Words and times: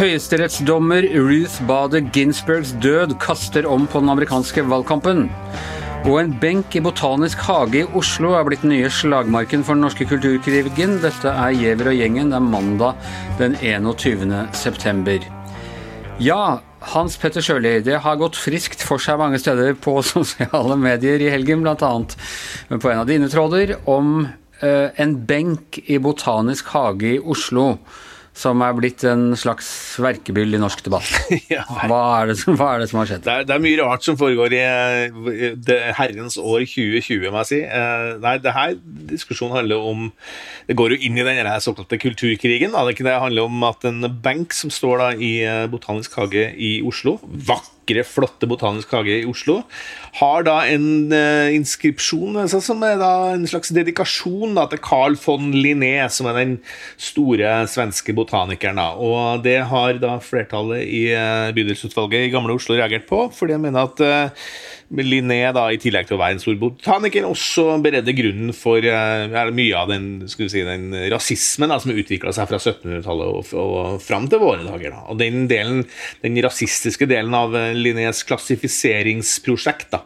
Høyesterettsdommer 0.00 1.04
Ruth 1.12 1.58
Bader 1.68 2.00
Ginsbergs 2.14 2.70
død 2.80 3.18
kaster 3.20 3.66
om 3.68 3.82
på 3.84 4.00
den 4.00 4.08
amerikanske 4.08 4.62
valgkampen. 4.64 5.26
Og 6.08 6.14
en 6.22 6.32
benk 6.40 6.72
i 6.72 6.80
Botanisk 6.80 7.42
hage 7.44 7.82
i 7.82 7.90
Oslo 8.00 8.30
er 8.38 8.46
blitt 8.48 8.64
den 8.64 8.72
nye 8.72 8.88
slagmarken 8.88 9.60
for 9.60 9.76
den 9.76 9.84
norske 9.84 10.06
kulturkrigen. 10.08 10.96
Dette 11.04 11.28
er 11.28 11.52
Giæver 11.52 11.92
og 11.92 12.00
gjengen. 12.00 12.32
Det 12.32 12.40
er 12.40 12.48
mandag 12.48 13.12
den 13.42 13.58
21. 13.60 14.32
september. 14.56 15.28
Ja, 16.16 16.40
Hans 16.80 17.18
Petter 17.20 17.44
Sjøli, 17.44 17.74
det 17.84 17.98
har 18.04 18.20
gått 18.20 18.38
friskt 18.40 18.80
for 18.86 19.02
seg 19.02 19.20
mange 19.20 19.40
steder 19.40 19.74
på 19.76 19.98
sosiale 20.14 20.76
medier 20.80 21.20
i 21.20 21.30
helgen, 21.32 21.64
bl.a. 21.64 21.92
på 22.72 22.92
en 22.92 23.02
av 23.02 23.08
dine 23.10 23.28
tråder, 23.32 23.76
om 23.90 24.22
eh, 24.62 24.88
en 24.96 25.18
benk 25.28 25.82
i 25.86 26.00
Botanisk 26.00 26.72
hage 26.72 27.16
i 27.16 27.20
Oslo 27.20 27.74
som 28.40 28.62
er 28.64 28.76
blitt 28.76 29.04
en 29.08 29.34
slags 29.38 29.68
verkebyll 30.00 30.56
i 30.56 30.60
norsk 30.60 30.82
debatt. 30.86 31.08
Hva 31.90 32.00
er 32.20 32.30
det, 32.30 32.36
som, 32.40 32.56
er 32.56 32.82
det 32.82 32.88
som 32.90 33.00
har 33.02 33.10
skjedd? 33.10 33.24
Det 33.26 33.34
er, 33.34 33.48
det 33.48 33.56
er, 33.56 33.64
mye 33.64 33.80
rart 33.82 34.06
som 34.06 34.18
foregår 34.20 34.56
i 34.56 35.54
det 35.60 35.78
herrens 35.98 36.38
år 36.40 36.64
2020, 36.64 37.28
må 37.28 37.42
jeg 37.42 37.50
si. 37.50 37.60
Eh, 37.64 38.06
nei, 38.22 38.36
det 38.42 38.54
her 38.56 38.76
diskusjonen 39.10 39.58
handler 39.60 39.84
om 39.90 40.08
Det 40.68 40.76
går 40.78 40.94
jo 40.94 41.00
inn 41.06 41.18
i 41.18 41.26
den 41.26 41.50
såkalte 41.60 41.98
kulturkrigen. 42.00 42.72
Da. 42.76 42.86
Det 42.90 43.18
handler 43.26 43.50
om 43.50 43.68
at 43.68 43.84
en 43.88 44.06
benk 44.22 44.56
som 44.56 44.72
står 44.72 45.04
da 45.04 45.10
i 45.16 45.34
eh, 45.44 45.66
Botanisk 45.70 46.16
hage 46.20 46.50
i 46.56 46.78
Oslo, 46.86 47.18
vakre, 47.90 48.04
flotte 48.06 48.48
Botanisk 48.48 48.92
hage 48.92 49.20
i 49.20 49.26
Oslo, 49.28 49.62
har 50.20 50.44
da 50.46 50.66
en 50.68 51.10
uh, 51.12 51.50
inskripsjon 51.54 52.38
altså, 52.40 52.60
som 52.60 52.82
er 52.82 52.98
da 53.00 53.34
en 53.34 53.46
slags 53.46 53.72
dedikasjon 53.74 54.54
da, 54.54 54.66
til 54.70 54.80
Carl 54.82 55.16
von 55.20 55.52
Linné, 55.52 56.08
som 56.10 56.28
er 56.30 56.38
den 56.38 56.56
store 56.98 57.66
svenske 57.70 58.14
botanikeren. 58.14 58.80
Da. 58.80 58.94
Og 58.94 59.44
det 59.44 59.60
har 59.70 60.00
da 60.02 60.18
flertallet 60.22 60.86
i 60.86 61.10
uh, 61.14 61.50
bydelsutvalget 61.56 62.28
i 62.28 62.34
Gamle 62.34 62.56
Oslo 62.56 62.78
reagert 62.78 63.08
på, 63.08 63.28
fordi 63.34 63.54
de 63.56 63.64
mener 63.66 63.88
at 63.88 64.04
uh, 64.04 64.50
Linné, 64.90 65.38
da, 65.54 65.68
i 65.70 65.78
tillegg 65.80 66.08
til 66.08 66.16
å 66.16 66.20
være 66.20 66.36
en 66.36 66.42
stor 66.42 66.56
botaniker, 66.60 67.26
også 67.28 67.78
beredde 67.84 68.14
grunnen 68.16 68.54
for 68.56 68.82
uh, 68.82 69.50
mye 69.54 69.76
av 69.78 69.92
den, 69.92 70.08
si, 70.30 70.64
den 70.66 70.90
rasismen 71.12 71.70
da, 71.70 71.78
som 71.82 71.94
utvikla 71.94 72.34
seg 72.34 72.50
fra 72.50 72.58
1700-tallet 72.58 73.30
og, 73.30 73.54
og 73.60 74.02
fram 74.02 74.26
til 74.30 74.42
våre 74.42 74.66
dager. 74.66 74.96
Da. 74.96 75.04
Og 75.12 75.20
den, 75.20 75.44
delen, 75.50 75.84
den 76.24 76.38
rasistiske 76.44 77.08
delen 77.10 77.36
av 77.36 77.54
Linnés 77.78 78.24
klassifiseringsprosjekt 78.26 79.92
da, 79.94 80.04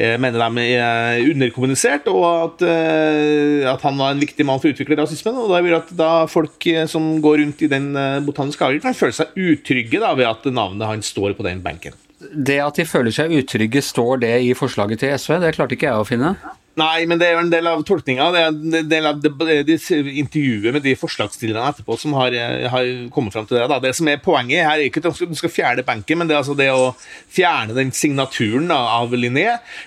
Eh, 0.00 0.16
mener 0.16 0.40
de 0.40 0.64
er 0.78 1.26
underkommunisert, 1.28 2.06
og 2.08 2.24
at, 2.24 2.62
eh, 2.64 3.66
at, 3.68 3.82
han 3.84 3.98
var 4.00 4.14
en 4.14 4.22
viktig 4.22 4.46
mann 4.48 4.60
for 4.60 4.70
å 4.70 4.72
utvikle 4.72 4.96
rasismen. 4.96 5.36
og 5.36 5.50
Da 5.52 5.60
vil 5.60 5.76
at 5.76 5.90
da 5.92 6.12
folk 6.26 6.66
eh, 6.66 6.86
som 6.86 7.20
går 7.20 7.42
rundt 7.42 7.62
i 7.62 7.68
den 7.68 7.92
botaniske 8.24 8.64
hagen, 8.64 8.80
kan 8.80 8.96
føle 8.96 9.12
seg 9.12 9.34
utrygge 9.36 10.00
ved 10.00 10.26
at 10.26 10.46
navnet 10.48 10.88
hans 10.88 11.12
står 11.12 11.36
på 11.36 11.44
den 11.44 11.60
benken. 11.60 11.92
Det 12.20 12.58
at 12.60 12.76
de 12.76 12.84
føler 12.84 13.14
seg 13.14 13.32
utrygge, 13.32 13.82
står 13.84 14.20
det 14.26 14.34
i 14.44 14.52
forslaget 14.56 15.00
til 15.02 15.14
SV? 15.16 15.38
Det 15.40 15.54
klarte 15.56 15.76
ikke 15.76 15.88
jeg 15.88 16.02
å 16.02 16.08
finne. 16.08 16.34
Nei, 16.80 17.04
men 17.08 17.20
det 17.20 17.28
er 17.28 17.36
jo 17.36 17.42
en 17.44 17.52
del 17.52 17.68
av 17.68 17.82
tolkninga. 17.86 18.28
Det 18.32 18.40
er 18.40 18.50
en 18.50 18.88
del 18.88 19.08
av 19.08 19.20
det, 19.20 19.32
det, 19.68 19.76
intervjuet 20.20 20.74
med 20.74 20.84
de 20.84 20.94
forslagsstillerne 20.98 21.72
etterpå 21.74 21.96
som 22.00 22.14
har, 22.16 22.34
har 22.72 22.90
kommet 23.14 23.34
fram 23.34 23.48
til 23.48 23.58
det. 23.58 23.66
Da. 23.70 23.80
Det 23.82 23.92
som 23.96 24.08
er 24.08 24.20
Poenget 24.20 24.66
her 24.66 24.78
er 24.78 24.86
ikke 24.86 25.02
at 25.02 25.20
du 25.20 25.36
skal 25.38 25.52
fjerne 25.52 25.84
benken, 25.86 26.20
men 26.20 26.28
det 26.28 26.36
er 26.36 26.42
altså 26.42 26.56
det 26.58 26.68
å 26.72 26.92
fjerne 27.32 27.76
den 27.76 27.92
signaturen 27.96 28.68
da, 28.70 28.78
av 29.00 29.14
Linné. 29.16 29.46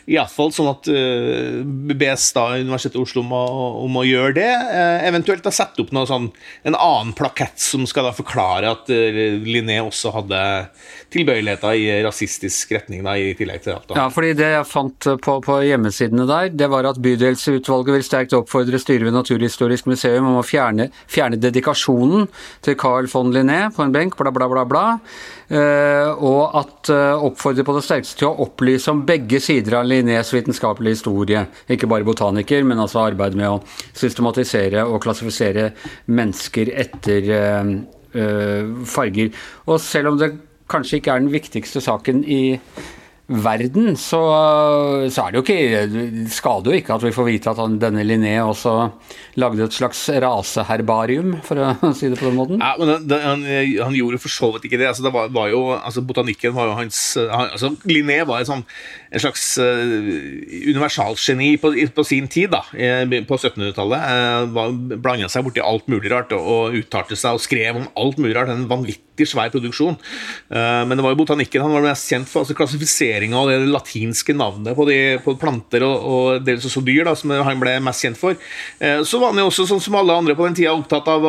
Iallfall 0.09 0.53
sånn 0.55 0.71
at 0.71 0.89
uh, 0.91 1.61
bes 1.93 2.29
da 2.35 2.47
Universitetet 2.59 2.99
i 2.99 3.03
Oslo 3.03 3.23
om 3.23 3.33
å, 3.37 3.43
om 3.85 4.01
å 4.01 4.05
gjøre 4.07 4.35
det. 4.39 4.49
Uh, 4.51 5.05
eventuelt 5.09 5.45
da 5.45 5.53
sette 5.53 5.83
opp 5.83 5.93
noe 5.95 6.09
sånn, 6.09 6.29
en 6.67 6.77
annen 6.77 7.13
plakett 7.17 7.61
som 7.61 7.87
skal 7.89 8.09
da 8.09 8.15
forklare 8.15 8.73
at 8.73 8.91
uh, 8.91 9.23
Linné 9.47 9.79
også 9.83 10.13
hadde 10.17 10.43
tilbøyeligheter 11.13 11.77
i 11.77 11.87
rasistisk 12.05 12.73
retning, 12.75 13.03
da, 13.05 13.15
i 13.17 13.33
tillegg 13.37 13.63
til 13.65 13.75
alt. 13.75 13.87
Da. 13.89 13.97
Ja, 14.01 14.07
fordi 14.13 14.33
det 14.37 14.49
jeg 14.55 14.69
fant 14.69 15.09
på, 15.23 15.37
på 15.45 15.59
hjemmesidene 15.65 16.25
der, 16.29 16.49
det 16.53 16.69
var 16.73 16.82
at 16.89 16.99
bydelsutvalget 17.03 17.95
vil 17.95 18.05
sterkt 18.05 18.35
oppfordre 18.37 18.79
styret 18.81 19.07
ved 19.07 19.15
Naturhistorisk 19.15 19.87
museum 19.91 20.27
om 20.29 20.39
å 20.39 20.45
fjerne, 20.45 20.89
fjerne 21.11 21.39
dedikasjonen 21.41 22.27
til 22.65 22.77
Carl 22.79 23.09
von 23.11 23.33
Linné 23.33 23.67
på 23.73 23.83
en 23.85 23.93
benk, 23.95 24.17
bla, 24.19 24.33
bla, 24.33 24.49
bla. 24.51 24.65
bla. 24.69 24.85
Uh, 25.53 26.09
og 26.23 26.55
at 26.57 26.89
uh, 26.93 27.25
oppfordre 27.27 27.65
på 27.67 27.75
det 27.75 27.83
sterkeste 27.85 28.21
til 28.21 28.29
å 28.31 28.45
opplyse 28.47 28.89
om 28.89 29.03
begge 29.05 29.41
sider 29.43 29.77
av 29.81 29.89
Linnés 29.89 30.31
vitenskapelige 30.33 30.97
historie. 30.97 31.43
Ikke 31.69 31.89
bare 31.91 32.07
botaniker, 32.07 32.63
men 32.65 32.81
altså 32.81 33.03
arbeid 33.03 33.37
med 33.37 33.51
å 33.51 33.59
systematisere 33.91 34.85
og 34.87 35.03
klassifisere 35.03 35.69
mennesker 36.09 36.73
etter 36.85 37.29
uh, 37.35 38.73
farger. 38.89 39.29
Og 39.67 39.79
selv 39.83 40.13
om 40.13 40.19
det 40.21 40.33
kanskje 40.71 40.99
ikke 40.99 41.13
er 41.13 41.23
den 41.23 41.33
viktigste 41.33 41.83
saken 41.83 42.23
i 42.23 42.43
verden, 43.31 43.93
så, 43.95 44.19
så, 45.07 45.23
er 45.23 45.31
det 45.31 45.39
jo 45.39 45.43
ikke 45.45 46.27
skader 46.33 46.73
jo 46.73 46.79
ikke 46.81 46.97
at 46.97 47.03
vi 47.05 47.13
får 47.15 47.27
vite 47.29 47.51
at 47.53 47.59
han, 47.61 47.77
denne 47.79 48.03
Linné 48.03 48.33
også 48.43 48.73
lagde 49.39 49.63
et 49.63 49.75
slags 49.75 50.01
raseherbarium, 50.19 51.37
for 51.45 51.61
å 51.63 51.93
si 51.97 52.09
det 52.11 52.19
på 52.19 52.27
den 52.27 52.35
måten. 52.35 52.59
Ja, 52.59 52.73
men 52.75 53.07
det, 53.07 53.19
han, 53.23 53.45
han, 53.47 53.95
gjorde 53.95 54.19
for 54.19 54.33
så 54.33 54.49
vidt 54.53 54.67
ikke 54.67 54.81
det. 54.81 54.89
Altså, 54.91 55.05
det 55.07 55.13
var, 55.15 55.31
var 55.31 55.47
jo, 55.53 55.61
altså, 55.77 56.03
botanikken 56.03 56.55
var 56.57 56.67
jo 56.67 56.75
hans 56.81 56.99
han, 57.15 57.53
altså, 57.55 57.71
Linné 57.87 58.19
var 58.27 58.43
en, 58.43 58.49
sånn, 58.49 58.65
en 59.13 59.23
slags 59.23 59.47
uh, 59.63 59.95
universalgeni 60.67 61.53
på, 61.63 61.71
på, 61.95 62.05
sin 62.07 62.27
tid, 62.27 62.51
da, 62.51 62.65
på 62.73 63.39
1700-tallet. 63.39 64.51
Uh, 64.51 64.99
Blanda 64.99 65.31
seg 65.31 65.47
borti 65.47 65.63
alt 65.63 65.87
mulig 65.87 66.11
rart 66.11 66.35
og, 66.35 66.43
og 66.43 66.77
uttalte 66.83 67.15
seg 67.15 67.39
og 67.39 67.45
skrev 67.45 67.79
om 67.79 67.87
alt 68.03 68.19
mulig 68.19 68.35
rart. 68.35 68.51
En 68.51 68.67
vanvittig 68.67 69.29
svær 69.31 69.53
produksjon. 69.55 69.95
Uh, 70.51 70.83
men 70.89 70.99
det 70.99 71.07
var 71.07 71.15
jo 71.15 71.21
botanikken 71.23 71.63
han 71.63 71.73
var 71.79 71.87
mest 71.87 72.11
kjent 72.11 72.27
for. 72.27 72.43
altså 72.43 72.57
klassifisering 72.59 73.12
plasseringa 73.13 73.39
og 73.41 73.49
det 73.51 73.71
latinske 73.71 74.33
navnet 74.33 74.75
på, 74.75 74.85
de, 74.87 75.19
på 75.23 75.35
planter 75.39 75.83
og, 75.83 76.03
og 76.03 76.45
dels 76.45 76.65
også 76.65 76.83
dyr, 76.83 77.05
da, 77.05 77.15
som 77.15 77.31
han 77.31 77.59
ble 77.59 77.77
mest 77.83 78.03
kjent 78.03 78.17
for. 78.17 78.35
Eh, 78.79 79.03
så 79.03 79.19
var 79.19 79.33
han 79.33 79.41
jo 79.41 79.49
også, 79.49 79.67
sånn 79.67 79.81
som 79.81 79.95
alle 79.95 80.13
andre 80.13 80.35
på 80.35 80.45
den 80.47 80.57
tida, 80.57 80.73
opptatt 80.73 81.07
av, 81.07 81.25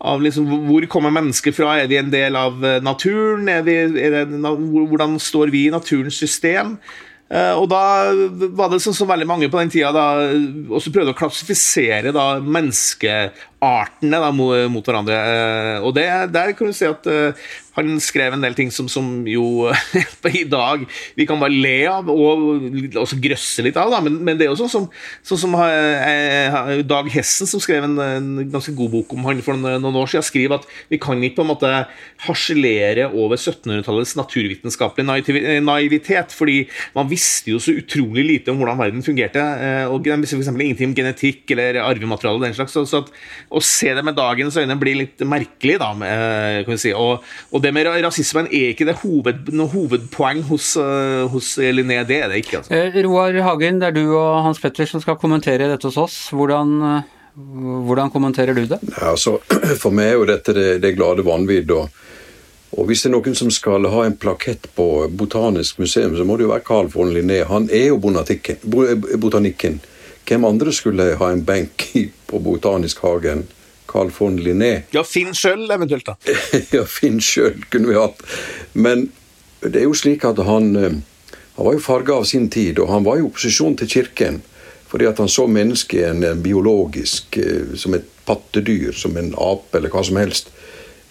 av 0.00 0.22
liksom, 0.22 0.46
hvor 0.68 0.86
kommer 0.86 1.14
mennesket 1.14 1.56
fra? 1.56 1.78
Er 1.80 1.88
vi 1.88 1.98
en 1.98 2.12
del 2.12 2.36
av 2.36 2.62
eh, 2.64 2.80
naturen? 2.82 3.48
Er 3.48 3.64
vi, 3.66 3.76
er 3.76 4.20
det, 4.20 4.24
hvordan 4.28 5.18
står 5.18 5.52
vi 5.54 5.66
i 5.66 5.74
naturens 5.74 6.18
system? 6.18 6.76
Uh, 7.26 7.58
og 7.58 7.64
da 7.66 7.80
var 8.54 8.68
det 8.70 8.78
sånn 8.84 8.94
som 8.94 9.08
veldig 9.10 9.26
mange 9.26 9.48
på 9.50 9.58
den 9.58 9.70
tida 9.74 9.88
da, 9.90 10.28
også 10.70 10.92
prøvde 10.94 11.10
å 11.10 11.18
klassifisere 11.18 12.12
da, 12.14 12.36
menneskeartene 13.56 14.20
da, 14.20 14.32
mot, 14.32 14.84
hverandre. 14.84 15.16
Uh, 15.16 15.86
og 15.86 15.94
det, 15.94 16.32
der 16.32 16.52
kan 16.52 16.66
du 16.66 16.72
si 16.72 16.84
at 16.84 17.06
uh, 17.06 17.32
han 17.76 17.98
skrev 18.00 18.32
en 18.32 18.44
del 18.44 18.54
ting 18.56 18.70
som, 18.72 18.88
som 18.88 19.26
jo 19.28 19.68
i 20.32 20.44
dag 20.48 20.84
vi 21.16 21.26
kan 21.28 21.40
bare 21.40 21.52
le 21.52 21.86
av 21.90 22.08
og 22.08 22.96
også 22.96 23.18
grøsse 23.20 23.64
litt 23.66 23.76
av. 23.76 23.90
Da. 23.92 24.00
Men, 24.04 24.18
men 24.24 24.38
det 24.38 24.46
er 24.46 24.52
jo 24.52 24.58
sånn 24.62 24.72
som, 24.72 24.86
sånn 25.26 25.42
som 25.42 25.56
eh, 25.60 26.80
Dag 26.88 27.10
Hessen, 27.12 27.48
som 27.48 27.60
skrev 27.62 27.84
en, 27.84 27.98
en, 28.00 28.30
ganske 28.52 28.72
god 28.76 28.92
bok 28.94 29.12
om 29.16 29.26
han 29.28 29.42
for 29.44 29.58
noen 29.60 30.00
år 30.00 30.12
siden, 30.12 30.24
skriver 30.26 30.60
at 30.60 30.68
vi 30.92 31.00
kan 31.02 31.20
ikke 31.20 31.40
på 31.40 31.46
en 31.46 31.52
måte 31.52 31.72
harselere 32.24 33.10
over 33.10 33.36
1700-tallets 33.36 34.16
naturvitenskapelige 34.18 35.60
naivitet. 35.64 36.32
fordi 36.36 36.62
man 36.96 37.10
visste 37.10 37.52
jo 37.52 37.60
så 37.60 37.76
utrolig 37.76 38.24
lite 38.24 38.52
om 38.52 38.62
hvordan 38.62 38.80
verden 38.80 39.04
fungerte. 39.04 39.42
Eh, 39.42 39.84
og 39.90 40.00
De 40.06 40.16
visste 40.22 40.40
f.eks. 40.40 40.52
ingenting 40.54 40.92
om 40.92 40.96
genetikk 40.96 41.52
eller 41.52 41.82
arvemateriale. 41.84 42.40
og 42.40 42.48
den 42.48 42.56
slags, 42.56 42.72
så, 42.72 42.86
så 42.88 43.04
at, 43.04 43.12
Å 43.46 43.60
se 43.62 43.92
det 43.94 44.02
med 44.02 44.16
dagens 44.18 44.56
øyne 44.58 44.74
blir 44.78 44.98
litt 44.98 45.22
merkelig. 45.22 45.78
da, 45.78 45.92
eh, 45.92 46.64
kan 46.64 46.74
vi 46.74 46.78
si, 46.82 46.92
og, 46.92 47.22
og 47.52 47.62
det 47.62 47.72
med 47.74 47.86
rasismen 47.86 48.48
er 48.50 48.72
ikke 48.72 48.88
det 48.88 48.98
hoved, 49.04 49.52
noe 49.54 49.70
hovedpoeng 49.70 50.42
hos, 50.50 50.74
uh, 50.76 51.26
hos 51.30 51.54
Linné. 51.58 52.02
Det 52.06 52.22
er 52.22 52.28
det 52.32 52.42
ikke. 52.42 52.62
Altså. 52.62 52.74
Eh, 52.74 52.98
Roar 53.06 53.38
Hagen, 53.46 53.78
det 53.78 53.92
er 53.92 53.94
du 53.94 54.16
og 54.16 54.42
Hans 54.48 54.58
Petter 54.62 54.88
som 54.90 55.02
skal 55.02 55.18
kommentere 55.20 55.70
dette 55.70 55.86
hos 55.86 56.00
oss. 56.00 56.18
Hvordan, 56.34 57.04
hvordan 57.86 58.10
kommenterer 58.10 58.54
du 58.56 58.66
det? 58.66 58.80
Ja, 58.96 59.12
altså, 59.14 59.38
for 59.82 59.94
meg 59.94 60.10
er 60.10 60.18
jo 60.18 60.28
dette 60.32 60.56
det, 60.56 60.68
det 60.82 60.96
glade 60.98 61.22
vanvidd. 61.26 61.70
Og, 61.70 61.86
og, 62.74 62.84
hvis 62.90 63.06
det 63.06 63.12
er 63.12 63.14
noen 63.14 63.38
som 63.38 63.52
skal 63.54 63.86
ha 63.92 64.06
en 64.08 64.18
plakett 64.18 64.66
på 64.74 65.06
Botanisk 65.14 65.78
museum, 65.78 66.18
så 66.18 66.26
må 66.26 66.34
det 66.34 66.48
jo 66.48 66.54
være 66.56 66.66
Carl 66.66 66.90
von 66.90 67.14
Linné. 67.14 67.44
Han 67.46 67.70
er 67.70 67.92
jo 67.92 68.02
botanikken. 68.02 69.78
Hvem 70.26 70.44
andre 70.44 70.72
skulle 70.74 71.12
ha 71.20 71.28
en 71.30 71.44
benk 71.46 71.86
på 72.26 72.40
Botanisk 72.42 73.04
hagen? 73.06 73.46
Carl 73.86 74.10
von 74.10 74.36
Linné. 74.42 74.82
Ja, 74.90 75.04
Finn 75.06 75.34
sjøl 75.34 75.70
eventuelt, 75.70 76.08
da. 76.08 76.16
ja, 76.74 76.82
Finn 76.90 77.20
sjøl 77.22 77.62
kunne 77.70 77.92
vi 77.92 77.94
hatt. 77.96 78.18
Men 78.74 79.06
det 79.62 79.80
er 79.80 79.86
jo 79.86 79.94
slik 79.96 80.26
at 80.26 80.40
han, 80.44 80.72
eh, 80.76 80.98
han 81.56 81.68
var 81.68 81.76
jo 81.76 81.84
farga 81.84 82.18
av 82.18 82.26
sin 82.28 82.50
tid, 82.50 82.80
og 82.82 82.90
han 82.90 83.06
var 83.06 83.20
i 83.20 83.24
opposisjon 83.24 83.78
til 83.78 83.92
kirken. 83.92 84.42
Fordi 84.90 85.06
at 85.08 85.22
han 85.22 85.30
så 85.30 85.46
mennesket 85.50 86.10
en 86.10 86.42
biologisk 86.42 87.38
eh, 87.38 87.72
som 87.78 87.94
et 87.94 88.10
pattedyr, 88.26 88.92
som 88.92 89.16
en 89.16 89.32
ape 89.38 89.78
eller 89.78 89.94
hva 89.94 90.02
som 90.04 90.18
helst. 90.18 90.50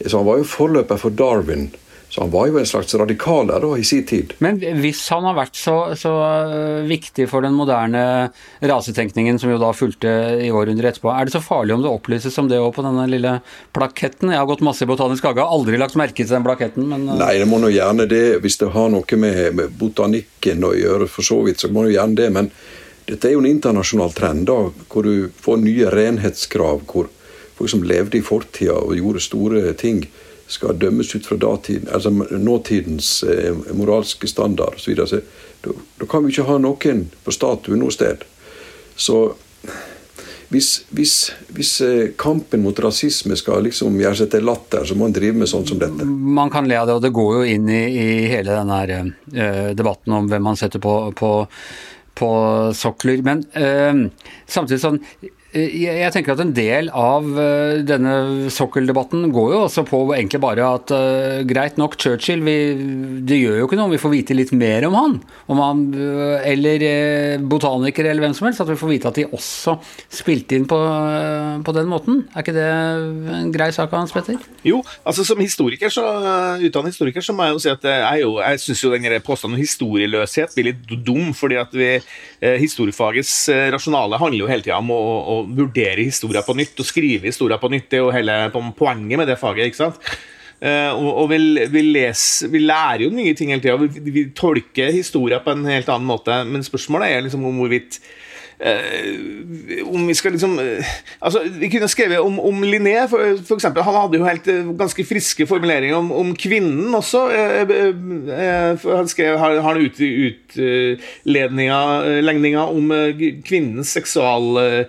Så 0.04 0.20
han 0.20 0.28
var 0.28 0.42
jo 0.42 0.52
forløper 0.52 1.00
for 1.00 1.16
Darwin, 1.16 1.70
Så 2.16 2.22
han 2.22 2.32
var 2.32 2.48
jo 2.48 2.56
en 2.56 2.66
slags 2.66 2.96
radikaler 2.96 3.60
da, 3.60 3.70
i 3.76 3.84
sin 3.84 4.06
tid. 4.08 4.30
Men 4.40 4.62
hvis 4.80 5.02
han 5.12 5.26
har 5.28 5.36
vært 5.36 5.58
så, 5.60 5.74
så 6.00 6.12
øh, 6.48 6.86
viktig 6.88 7.26
for 7.28 7.44
den 7.44 7.58
moderne 7.58 8.04
rasetenkningen 8.64 9.36
som 9.42 9.52
jo 9.52 9.58
da 9.60 9.74
fulgte 9.76 10.14
i 10.40 10.48
århundret 10.48 10.94
etterpå, 10.94 11.12
er 11.12 11.28
det 11.28 11.34
så 11.36 11.42
farlig 11.44 11.76
om 11.76 11.84
det 11.84 11.92
opplyses 11.92 12.40
om 12.40 12.48
det 12.48 12.62
òg 12.64 12.70
på 12.78 12.86
denne 12.86 13.04
lille 13.12 13.34
plaketten? 13.76 14.32
Jeg 14.32 14.40
har 14.40 14.48
gått 14.48 14.64
masse 14.64 14.88
i 14.88 14.88
Botanisk 14.88 15.28
hage, 15.28 15.44
har 15.44 15.52
aldri 15.52 15.76
lagt 15.82 16.00
merke 16.00 16.22
til 16.22 16.32
den 16.32 16.48
plaketten, 16.48 16.88
men 16.88 17.04
øh, 17.04 17.20
Nei, 17.20 17.34
det 17.42 17.50
må 17.52 17.60
nå 17.60 17.74
gjerne 17.76 18.08
det, 18.08 18.24
hvis 18.46 18.62
det 18.64 18.72
har 18.78 18.96
noe 18.96 19.20
med, 19.20 19.42
med 19.60 19.76
botanikken 19.76 20.64
å 20.64 20.72
gjøre, 20.72 21.12
for 21.12 21.28
så 21.28 21.44
vidt, 21.44 21.66
så 21.66 21.68
må 21.68 21.84
det 21.84 21.98
gjerne 21.98 22.16
det. 22.22 22.30
Men 22.40 22.52
dette 23.12 23.28
er 23.28 23.36
jo 23.36 23.44
en 23.44 23.52
internasjonal 23.52 24.16
trend, 24.16 24.48
da, 24.48 24.62
hvor 24.88 25.04
du 25.04 25.28
får 25.44 25.60
nye 25.68 25.92
renhetskrav, 25.92 26.86
hvor 26.88 27.12
folk 27.60 27.76
som 27.76 27.84
levde 27.84 28.22
i 28.22 28.24
fortida 28.24 28.80
og 28.80 28.96
gjorde 28.96 29.28
store 29.28 29.76
ting, 29.76 30.06
skal 30.48 30.78
dømmes 30.78 31.16
ut 31.16 31.26
fra 31.26 31.38
datiden, 31.42 31.90
altså 31.94 32.12
nåtidens 32.38 33.24
eh, 33.24 33.56
moralske 33.74 34.28
standard 34.30 34.78
osv. 34.78 34.96
Da, 35.66 35.74
da 36.00 36.08
kan 36.10 36.26
vi 36.26 36.34
ikke 36.34 36.48
ha 36.50 36.60
noen 36.62 37.08
på 37.26 37.34
statue 37.34 37.80
noe 37.80 37.94
sted. 37.94 38.26
Så 38.96 39.26
hvis, 40.54 40.86
hvis, 40.94 41.14
hvis 41.58 41.72
eh, 41.82 42.12
kampen 42.22 42.62
mot 42.64 42.80
rasisme 42.80 43.36
skal 43.40 43.66
liksom 43.66 43.98
gjøre 44.00 44.20
seg 44.22 44.30
til 44.36 44.46
latter, 44.46 44.86
så 44.86 44.98
må 44.98 45.10
en 45.10 45.16
drive 45.16 45.40
med 45.42 45.50
sånn 45.50 45.66
som 45.68 45.82
dette. 45.82 46.06
man 46.06 46.52
kan 46.54 46.70
le 46.70 46.78
av 46.80 46.88
det, 46.88 46.98
og 47.00 47.04
det 47.04 47.14
går 47.16 47.32
jo 47.40 47.56
inn 47.56 47.68
i, 47.74 47.82
i 47.90 48.08
hele 48.30 48.54
denne 48.54 48.78
her, 48.82 48.94
øh, 49.34 49.72
debatten 49.76 50.16
om 50.16 50.30
hvem 50.30 50.46
man 50.46 50.60
setter 50.60 50.84
på, 50.84 50.94
på, 51.18 51.32
på 52.16 52.32
sokler. 52.78 53.26
Men 53.26 53.42
øh, 53.58 54.06
samtidig 54.46 54.84
sånn 54.86 55.02
jeg 55.56 56.00
jeg 56.06 56.14
tenker 56.14 56.36
at 56.36 56.42
En 56.44 56.54
del 56.56 56.90
av 56.92 57.26
øh, 57.26 57.82
denne 57.88 58.50
sokkeldebatten 58.54 59.30
går 59.34 59.54
jo 59.54 59.62
også 59.66 59.86
på 59.88 60.02
egentlig 60.16 60.42
bare 60.44 60.68
at 60.78 60.92
uh, 60.94 61.44
greit 61.48 61.80
nok, 61.80 61.96
Churchill 62.02 62.44
vi, 62.46 62.56
Det 63.28 63.40
gjør 63.40 63.60
jo 63.60 63.68
ikke 63.68 63.80
noe 63.80 63.90
om 63.90 63.96
vi 63.96 64.02
får 64.02 64.14
vite 64.14 64.38
litt 64.38 64.52
mer 64.56 64.86
om 64.90 64.98
han. 64.98 65.16
Om 65.52 65.62
han 65.64 65.84
eller 66.46 66.86
uh, 66.86 67.46
botanikere 67.48 68.12
eller 68.12 68.28
hvem 68.28 68.36
som 68.38 68.50
helst. 68.50 68.64
At 68.64 68.72
vi 68.72 68.78
får 68.80 68.92
vite 68.92 69.12
at 69.12 69.20
de 69.20 69.28
også 69.30 69.78
spilte 70.12 70.58
inn 70.58 70.68
på, 70.70 70.78
uh, 70.78 71.62
på 71.66 71.76
den 71.78 71.90
måten. 71.92 72.24
Er 72.34 72.46
ikke 72.46 72.56
det 72.56 72.68
en 72.68 73.54
grei 73.56 73.72
sak, 73.76 73.94
Hans 73.96 74.14
Petter? 74.16 74.40
Jo, 74.68 74.82
altså 75.08 75.26
som 75.28 75.42
historiker 75.42 75.92
så, 75.94 76.04
utdannet 76.66 76.94
historiker 76.94 77.24
så 77.26 77.36
må 77.36 77.48
jeg 77.48 77.56
jo 77.56 77.64
si 77.64 77.72
at 77.72 77.88
jeg, 77.90 78.24
jo, 78.26 78.38
jeg 78.42 78.62
syns 78.64 78.84
jo 78.84 78.94
den 78.94 79.08
påstanden 79.26 79.56
om 79.56 79.62
historieløshet 79.62 80.56
blir 80.56 80.72
litt 80.72 80.96
dum. 81.06 81.34
fordi 81.36 81.60
at 81.60 81.74
vi, 81.76 81.90
eh, 82.42 82.58
historiefagets 82.62 83.34
eh, 83.54 83.68
rasjonale 83.74 84.20
handler 84.22 84.44
jo 84.44 84.50
hele 84.50 84.66
tida 84.66 84.80
om 84.80 84.92
å 84.92 85.38
vurdere 85.48 86.06
historia 86.06 86.44
på 86.46 86.56
nytt 86.58 86.80
og 86.82 86.88
skrive 86.88 87.30
historia 87.30 87.60
på 87.62 87.72
nytt. 87.72 87.90
Det 87.92 88.00
er 88.00 88.06
jo 88.06 88.16
hele 88.16 88.40
poenget 88.78 89.22
med 89.22 89.30
det 89.30 89.40
faget. 89.42 89.70
ikke 89.70 89.84
sant? 89.84 89.98
Eh, 90.62 90.92
og, 90.92 91.10
og 91.24 91.32
vi, 91.34 91.40
vi, 91.72 91.82
leser, 91.98 92.52
vi, 92.54 92.64
lærer 92.64 93.06
jo 93.06 93.14
nye 93.14 93.36
ting 93.38 93.54
hele 93.54 93.64
tida. 93.64 93.80
Vi, 93.82 94.12
vi, 94.12 94.30
tolker 94.36 94.94
historia 94.96 95.42
på 95.44 95.56
en 95.56 95.66
helt 95.70 95.90
annen 95.92 96.10
måte. 96.10 96.44
Men 96.48 96.66
spørsmålet 96.66 97.12
er 97.12 97.28
liksom 97.28 97.46
om 97.46 97.64
hvorvidt 97.64 98.00
Uh, 98.56 99.84
om 99.92 100.08
vi 100.08 100.14
skal 100.16 100.32
liksom 100.32 100.54
uh, 100.60 100.80
altså 101.20 101.42
Vi 101.60 101.68
kunne 101.68 101.88
skrevet 101.92 102.24
om, 102.24 102.40
om 102.40 102.64
Linné, 102.64 103.04
for, 103.12 103.20
for, 103.48 103.56
eksempel. 103.60 103.84
Han 103.84 103.96
hadde 104.00 104.18
jo 104.18 104.30
helt 104.30 104.48
uh, 104.48 104.72
ganske 104.80 105.04
friske 105.04 105.48
formuleringer 105.48 105.98
om, 105.98 106.12
om 106.16 106.36
kvinnen 106.40 106.96
også. 106.96 107.28
han 108.86 109.08
skrev 109.12 109.38
har, 109.40 109.60
har 109.60 109.76
ut, 109.76 110.00
utledninga 110.00 112.64
om 112.64 112.92
kvinnens 113.44 113.92
seksual 113.92 114.86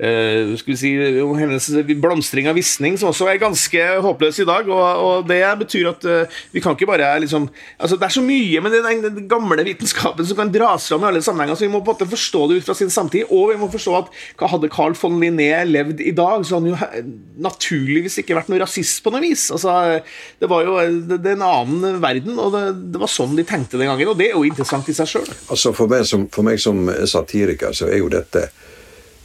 uh, 0.00 0.54
skal 0.58 0.72
vi 0.72 0.78
si, 0.80 0.90
hennes 1.38 1.68
blomstring 2.00 2.48
av 2.50 2.56
visning, 2.58 2.96
som 2.98 3.10
også 3.10 3.28
er 3.30 3.40
ganske 3.42 3.86
håpløs 4.04 4.40
i 4.42 4.46
dag. 4.48 4.68
Og, 4.68 4.82
og 5.04 5.28
det 5.28 5.42
betyr 5.62 5.90
at 5.92 6.06
uh, 6.08 6.40
vi 6.54 6.62
kan 6.64 6.76
ikke 6.76 6.88
bare 6.90 7.12
liksom 7.22 7.48
altså 7.80 7.96
Det 7.98 8.06
er 8.06 8.14
så 8.14 8.22
mye 8.24 8.60
med 8.62 8.74
den, 8.74 9.02
den, 9.04 9.28
gamle 9.30 9.64
vitenskapen 9.66 10.26
som 10.26 10.38
kan 10.38 10.52
dras 10.52 10.88
fram 10.90 11.04
i 11.04 11.10
alle 11.10 11.22
sammenhenger, 11.24 11.58
så 11.58 11.66
vi 11.66 11.72
må 11.72 11.82
på 11.84 11.92
en 11.92 11.98
måte 11.98 12.10
forstå 12.10 12.46
det 12.48 12.60
ut 12.60 12.68
fra 12.68 12.76
sin 12.78 12.92
samtid. 12.92 13.28
Og 13.30 13.52
vi 13.52 13.58
må 13.60 13.70
forstå 13.72 13.96
at 14.00 14.10
hadde 14.50 14.70
Carl 14.72 14.96
von 14.98 15.20
Linné 15.20 15.52
levd 15.68 16.00
i 16.02 16.14
dag, 16.16 16.44
så 16.46 16.58
hadde 16.58 16.74
han 16.74 16.80
jo 16.80 17.44
naturligvis 17.46 18.20
ikke 18.22 18.36
vært 18.38 18.50
noe 18.50 18.62
rasist 18.62 19.02
på 19.04 19.12
noe 19.14 19.22
vis. 19.22 19.48
Altså, 19.54 20.00
det 20.40 20.50
var 20.50 20.66
jo 20.66 20.78
det, 20.80 21.20
det 21.22 21.34
er 21.34 21.38
en 21.38 21.46
annen 21.46 22.00
verden, 22.02 22.38
og 22.40 22.54
det, 22.56 22.64
det, 22.94 23.00
var 23.02 23.12
sånn 23.12 23.36
de 23.38 23.46
tenkte 23.46 23.78
den 23.80 23.90
gangen. 23.90 24.12
Og 24.12 24.18
det 24.18 24.30
er 24.30 24.36
jo 24.38 24.46
interessant 24.48 24.88
i 24.90 24.96
seg 24.96 25.10
sjøl. 25.10 25.30
Altså, 25.52 25.74
for, 25.76 25.92
for 26.32 26.46
meg 26.46 26.60
som 26.62 26.88
satiriker 26.88 27.76
så 27.76 27.90
er 27.90 28.02
jo 28.02 28.10
dette 28.12 28.48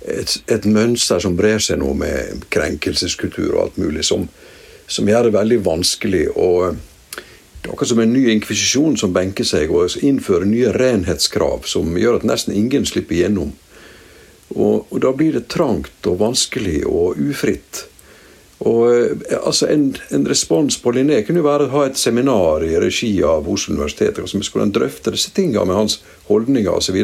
et, 0.08 0.36
et, 0.52 0.66
mønster 0.66 1.22
som 1.24 1.38
brer 1.38 1.62
seg 1.64 1.80
nå 1.82 1.94
med 1.98 2.46
krenkelseskultur 2.54 3.56
og 3.56 3.62
alt 3.64 3.80
mulig, 3.82 4.06
som, 4.06 4.28
som 4.88 5.10
gjør 5.10 5.30
det 5.30 5.38
veldig 5.38 5.62
vanskelig 5.66 6.28
og 6.36 6.76
det 7.66 7.72
er 7.72 7.74
akkurat 7.74 7.90
som 7.90 8.00
en 8.04 8.12
ny 8.14 8.28
inkvisisjon 8.30 8.98
som 9.02 9.14
benker 9.14 9.46
seg 9.48 9.72
og 9.74 9.96
innfører 10.06 10.46
nye 10.46 10.70
renhetskrav 10.76 11.64
som 11.66 11.96
gjør 11.98 12.20
at 12.20 12.28
nesten 12.30 12.54
ingen 12.54 12.86
slipper 12.86 13.18
gjennom. 13.18 13.56
Og, 14.54 14.86
og 14.94 15.00
da 15.02 15.10
blir 15.18 15.34
det 15.34 15.48
trangt 15.50 16.06
og 16.06 16.20
vanskelig 16.20 16.84
og 16.86 17.18
ufritt. 17.18 17.88
Og 18.70 18.84
eh, 18.94 19.40
altså 19.42 19.72
en, 19.74 19.88
en, 20.14 20.28
respons 20.30 20.78
på 20.78 20.94
Linné 20.94 21.24
kunne 21.26 21.42
jo 21.42 21.48
være 21.48 21.66
å 21.66 21.74
ha 21.74 21.88
et 21.90 21.98
seminar 21.98 22.64
i 22.64 22.78
regi 22.80 23.12
av 23.26 23.50
Oslo 23.50 23.74
universitet. 23.74 24.22
som 24.30 24.46
skulle 24.46 24.70
drøfte 24.70 25.12
disse 25.18 25.34
tingene 25.34 25.66
med 25.66 25.76
hans 25.76 26.00
holdninger 26.30 26.72
osv. 26.72 27.02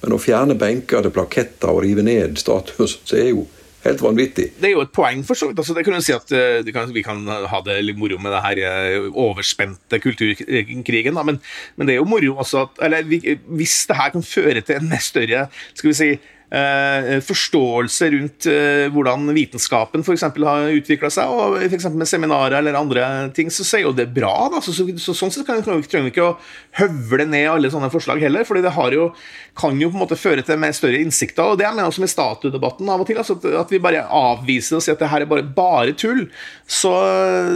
Men 0.00 0.16
å 0.16 0.20
fjerne 0.20 0.56
benker 0.58 1.04
til 1.04 1.14
plaketter 1.14 1.72
og 1.72 1.82
rive 1.84 2.04
ned 2.06 2.38
statuer, 2.40 2.88
så 2.88 3.18
er 3.18 3.32
jo 3.34 3.46
helt 3.84 4.02
vanvittig. 4.04 4.46
Det 4.60 4.68
er 4.68 4.74
jo 4.74 4.82
et 4.84 4.92
poeng, 4.92 5.22
for 5.26 5.38
så 5.38 5.48
vidt. 5.48 5.60
Altså, 5.60 5.76
det 5.76 5.84
kan 5.86 5.96
jo 5.96 6.02
si 6.04 6.14
at 6.14 6.34
uh, 6.34 6.88
Vi 6.94 7.04
kan 7.04 7.22
ha 7.28 7.60
det 7.64 7.78
litt 7.84 8.00
moro 8.00 8.18
med 8.20 8.34
det 8.34 8.42
her 8.44 8.60
uh, 8.64 9.08
overspente 9.28 10.00
kulturkrigen, 10.02 11.16
da, 11.16 11.24
men, 11.26 11.40
men, 11.76 11.88
det 11.88 11.96
er 11.96 12.02
jo 12.02 12.10
moro 12.10 12.36
også 12.44 12.66
at 12.66 12.84
eller, 12.88 13.08
Hvis 13.08 13.78
det 13.88 13.96
her 14.00 14.12
kan 14.16 14.26
føre 14.26 14.64
til 14.64 14.80
en 14.80 14.92
større 15.00 15.48
skal 15.72 15.90
vi 15.90 15.96
si, 15.96 16.12
forståelse 17.22 18.10
rundt 18.10 18.46
eh, 18.50 18.86
hvordan 18.90 19.28
vitenskapen 19.36 20.02
for 20.06 20.18
har 20.50 20.72
utvikla 20.74 21.10
seg, 21.14 21.30
og 21.30 21.60
f.eks. 21.62 21.86
med 21.94 22.10
seminarer 22.10 22.58
eller 22.58 22.78
andre 22.78 23.04
ting, 23.36 23.52
så 23.54 23.66
sier 23.66 23.86
jo 23.86 23.92
det 23.94 24.08
bra. 24.14 24.48
Da. 24.50 24.62
Så, 24.64 24.74
så, 24.74 24.86
så, 24.98 25.14
sånn 25.14 25.30
sett 25.30 25.46
kan, 25.46 25.62
trenger 25.62 26.08
vi 26.08 26.10
ikke 26.10 26.26
å 26.26 26.36
høvle 26.80 27.28
ned 27.30 27.46
alle 27.52 27.70
sånne 27.70 27.90
forslag 27.92 28.22
heller, 28.24 28.46
fordi 28.48 28.64
det 28.66 28.74
jo, 28.96 29.10
kan 29.58 29.78
jo 29.78 29.90
på 29.92 29.98
en 29.98 30.02
måte 30.02 30.18
føre 30.18 30.42
til 30.46 30.58
mer 30.58 30.74
større 30.74 30.98
innsikter. 30.98 31.52
og 31.52 31.60
Det 31.60 31.68
er 31.68 31.76
mener 31.76 31.90
også 31.90 32.02
med 32.02 32.10
statuedebatten 32.12 32.90
av 32.90 33.04
og 33.04 33.08
til. 33.08 33.20
Altså 33.20 33.36
at, 33.38 33.46
at, 33.62 33.70
vi 33.70 33.82
bare 33.82 34.02
avviser 34.06 34.78
og 34.78 34.84
sier 34.84 34.96
at 34.96 35.04
det 35.04 35.10
her 35.12 35.24
er 35.24 35.30
bare, 35.30 35.44
bare 35.44 35.94
tull. 35.98 36.24
Så, 36.66 36.90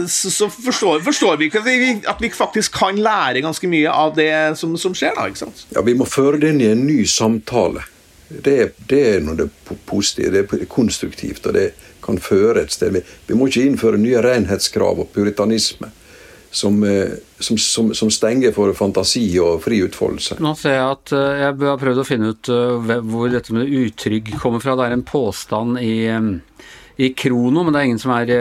så 0.07 0.47
forstår, 0.51 1.03
forstår, 1.05 1.39
vi 1.41 1.49
ikke 1.49 1.63
at 1.63 1.67
vi, 1.67 1.91
at 2.07 2.23
vi, 2.23 2.31
faktisk 2.35 2.75
kan 2.79 2.99
lære 2.99 3.43
ganske 3.45 3.67
mye 3.71 3.91
av 3.91 4.15
det 4.17 4.31
som, 4.59 4.75
som 4.79 4.95
skjer. 4.95 5.15
da, 5.17 5.27
ikke 5.27 5.43
sant? 5.45 5.65
Ja, 5.75 5.83
Vi 5.85 5.97
må 5.97 6.07
føre 6.07 6.39
det 6.41 6.53
inn 6.53 6.63
i 6.63 6.71
en 6.71 6.87
ny 6.87 7.03
samtale. 7.09 7.83
Det, 8.29 8.73
det 8.89 9.01
er 9.15 9.25
noe 9.25 9.37
det 9.37 9.49
positive, 9.85 10.31
det 10.33 10.45
er 10.45 10.69
konstruktivt, 10.71 11.45
og 11.45 11.53
det 11.57 11.69
kan 12.05 12.17
føre 12.21 12.63
et 12.65 12.73
sted. 12.73 12.97
Vi 13.27 13.37
må 13.37 13.49
ikke 13.49 13.67
innføre 13.69 14.01
nye 14.01 14.23
renhetskrav 14.25 15.05
og 15.05 15.13
puritanisme. 15.15 15.91
Som, 16.55 16.77
eh, 16.87 17.17
som, 17.39 17.57
som, 17.59 17.89
som, 17.91 18.09
stenger 18.13 18.53
for 18.55 18.71
fantasi 18.77 19.25
og 19.43 19.57
fri 19.65 19.81
utfoldelse. 19.83 20.37
Nå 20.39 20.53
ser 20.55 20.77
jeg 20.77 20.85
at 20.87 21.11
eh, 21.11 21.41
jeg 21.41 21.57
har 21.65 21.81
prøvd 21.81 21.99
å 21.99 22.05
finne 22.07 22.29
ut 22.31 22.49
eh, 22.53 22.93
hvor 23.03 23.27
dette 23.33 23.51
med 23.51 23.67
utrygg 23.67 24.31
kommer 24.39 24.63
fra. 24.63 24.77
Det 24.79 24.85
er 24.85 24.95
en 24.95 25.03
påstand 25.03 25.81
i, 25.83 25.97
i 26.95 27.09
Krono, 27.19 27.65
men 27.65 27.75
det 27.75 27.81
er 27.81 27.89
ingen 27.89 27.99
som 27.99 28.15
er 28.15 28.31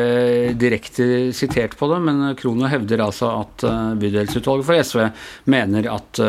direkte 0.54 1.08
sitert 1.34 1.74
på 1.80 1.90
det. 1.90 1.98
Men 2.06 2.22
Krono 2.38 2.70
hevder 2.70 3.02
altså 3.02 3.32
at 3.40 3.66
bydelsutvalget 3.98 4.68
for 4.70 4.86
SV 4.92 5.02
mener 5.50 5.90
at 5.96 6.22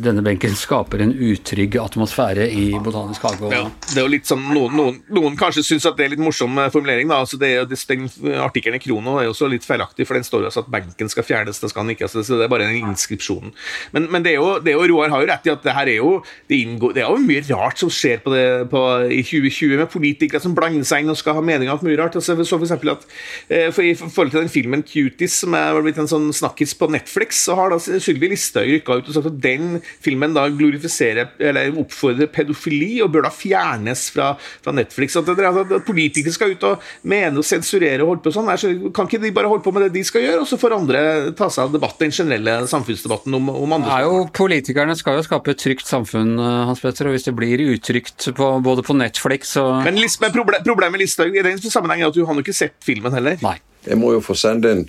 denne 0.00 0.22
benken 0.24 0.54
skaper 0.56 1.02
en 1.02 1.12
utrygg 1.12 1.76
atmosfære 1.80 2.46
i 2.54 2.66
Botanisk 2.82 3.24
hage. 3.26 3.50
Ja, 3.52 3.64
det 3.90 3.98
er 3.98 4.06
jo 4.06 4.12
litt 4.12 4.28
sånn, 4.28 4.44
Noen, 4.50 4.74
noen, 4.76 4.98
noen 5.12 5.36
kanskje 5.38 5.64
syns 5.66 5.86
at 5.88 5.98
det 5.98 6.06
er 6.06 6.12
litt 6.14 6.22
morsom 6.22 6.56
eh, 6.58 6.70
formulering. 6.72 7.10
da, 7.10 7.20
altså 7.24 7.38
det 7.40 7.50
er, 7.56 7.66
Den 7.90 8.06
Artikkelen 8.40 8.78
i 8.78 8.82
Krono 8.82 9.18
er 9.18 9.28
jo 9.28 9.34
også 9.34 9.50
litt 9.50 9.66
feilaktig, 9.66 10.06
for 10.08 10.18
den 10.18 10.26
står 10.26 10.48
også 10.48 10.64
at 10.64 10.70
benken 10.72 11.10
skal 11.12 11.26
fjernes. 11.26 11.60
Det 11.60 11.70
skal 11.72 11.84
den 11.84 11.96
ikke, 11.96 12.08
altså, 12.08 12.24
så 12.26 12.38
det 12.38 12.46
er 12.46 12.52
bare 12.52 12.68
den 12.68 12.90
inskripsjonen. 12.90 13.54
Men, 13.96 14.08
men 14.12 14.26
det, 14.26 14.34
er 14.34 14.40
jo, 14.40 14.58
det 14.62 14.74
er 14.74 14.78
jo, 14.78 14.88
Roar 14.92 15.12
har 15.12 15.24
jo 15.24 15.30
rett 15.30 15.48
i 15.48 15.54
at 15.54 15.66
det 15.66 15.76
her 15.76 15.90
er 15.90 15.98
jo 16.00 16.12
det, 16.50 16.60
inngår, 16.60 16.94
det 16.96 17.04
er 17.04 17.10
jo 17.10 17.24
mye 17.26 17.44
rart 17.50 17.82
som 17.82 17.92
skjer 17.92 18.22
på 18.24 18.34
det, 18.34 18.46
på, 18.72 18.84
i 19.10 19.22
2020, 19.26 19.76
med 19.80 19.92
politikere 19.92 20.42
som 20.42 20.54
blander 20.56 20.86
seg 20.86 21.04
inn 21.04 21.12
og 21.12 21.18
skal 21.20 21.38
ha 21.38 21.44
meninger 21.44 21.74
om 21.74 21.86
mye 21.86 21.98
rart. 22.00 22.18
Altså, 22.20 22.38
så 22.38 22.58
for 22.58 22.66
eksempel 22.66 22.94
at, 22.94 23.06
eh, 23.50 23.68
for 23.74 23.86
I 23.86 23.94
forhold 23.98 24.34
til 24.34 24.44
den 24.44 24.52
filmen 24.52 24.84
'Cuties', 24.86 25.40
som 25.42 25.54
er 25.58 25.82
blitt 25.82 25.98
en 26.00 26.10
sånn 26.10 26.30
snakkis 26.34 26.76
på 26.78 26.90
Netflix, 26.90 27.44
så 27.46 27.56
har 27.58 27.72
da 27.72 27.78
Sylvi 27.80 28.19
Listhaug 28.28 28.68
rykka 28.68 28.98
ut 28.98 29.08
og 29.08 29.16
sagt 29.16 29.30
at 29.30 29.38
den 29.42 29.80
filmen 30.04 30.34
da 30.36 30.46
glorifiserer 30.52 31.32
eller 31.38 31.78
oppfordrer 31.80 32.28
pedofili 32.32 33.00
og 33.04 33.12
bør 33.14 33.28
da 33.28 33.32
fjernes 33.34 34.06
fra, 34.14 34.32
fra 34.64 34.74
Netflix. 34.76 35.16
At, 35.16 35.30
det, 35.30 35.46
at, 35.46 35.74
politikere 35.86 36.34
skal 36.34 36.54
ut 36.54 36.66
og 36.68 36.84
mene 37.08 37.40
og 37.40 37.46
sensurere 37.46 38.02
og 38.04 38.14
holde 38.14 38.24
på 38.26 38.34
sånn. 38.34 38.50
Kan 38.96 39.08
ikke 39.08 39.22
de 39.22 39.32
bare 39.34 39.50
holde 39.50 39.64
på 39.64 39.72
med 39.74 39.86
det 39.86 39.94
de 39.96 40.04
skal 40.06 40.24
gjøre, 40.26 40.44
og 40.44 40.50
så 40.50 40.58
får 40.60 40.76
andre 40.76 41.00
ta 41.38 41.48
seg 41.52 41.68
av 41.68 41.74
debatten, 41.76 42.10
den 42.10 42.14
generelle 42.16 42.68
samfunnsdebatten 42.70 43.34
om, 43.36 43.50
om 43.52 43.74
andre 43.76 44.00
er 44.00 44.06
jo, 44.06 44.20
Politikerne 44.36 44.96
skal 44.98 45.18
jo 45.18 45.24
skape 45.26 45.52
et 45.52 45.60
trygt 45.60 45.88
samfunn, 45.88 46.32
eh, 46.40 46.60
Hans 46.70 46.82
Petter, 46.82 47.08
og 47.08 47.16
hvis 47.16 47.26
det 47.28 47.34
blir 47.36 47.64
utrygt 47.66 48.30
på, 48.36 48.50
både 48.64 48.84
på 48.86 48.96
Netflix 48.96 49.56
og 49.60 49.82
Men, 49.86 50.00
men 50.00 50.34
problemet 50.34 50.94
med 50.94 51.04
Listhaug 51.04 51.36
i 51.36 51.44
den 51.44 51.60
sammenheng 51.62 52.04
er 52.04 52.10
at 52.10 52.16
du 52.16 52.24
har 52.24 52.36
jo 52.36 52.44
ikke 52.44 52.56
sett 52.56 52.76
filmen 52.84 53.14
heller. 53.14 53.38
Nei. 53.44 53.58
Jeg 53.86 53.96
må 53.96 54.12
jo 54.12 54.20
få 54.24 54.36
sende 54.36 54.72
en, 54.74 54.82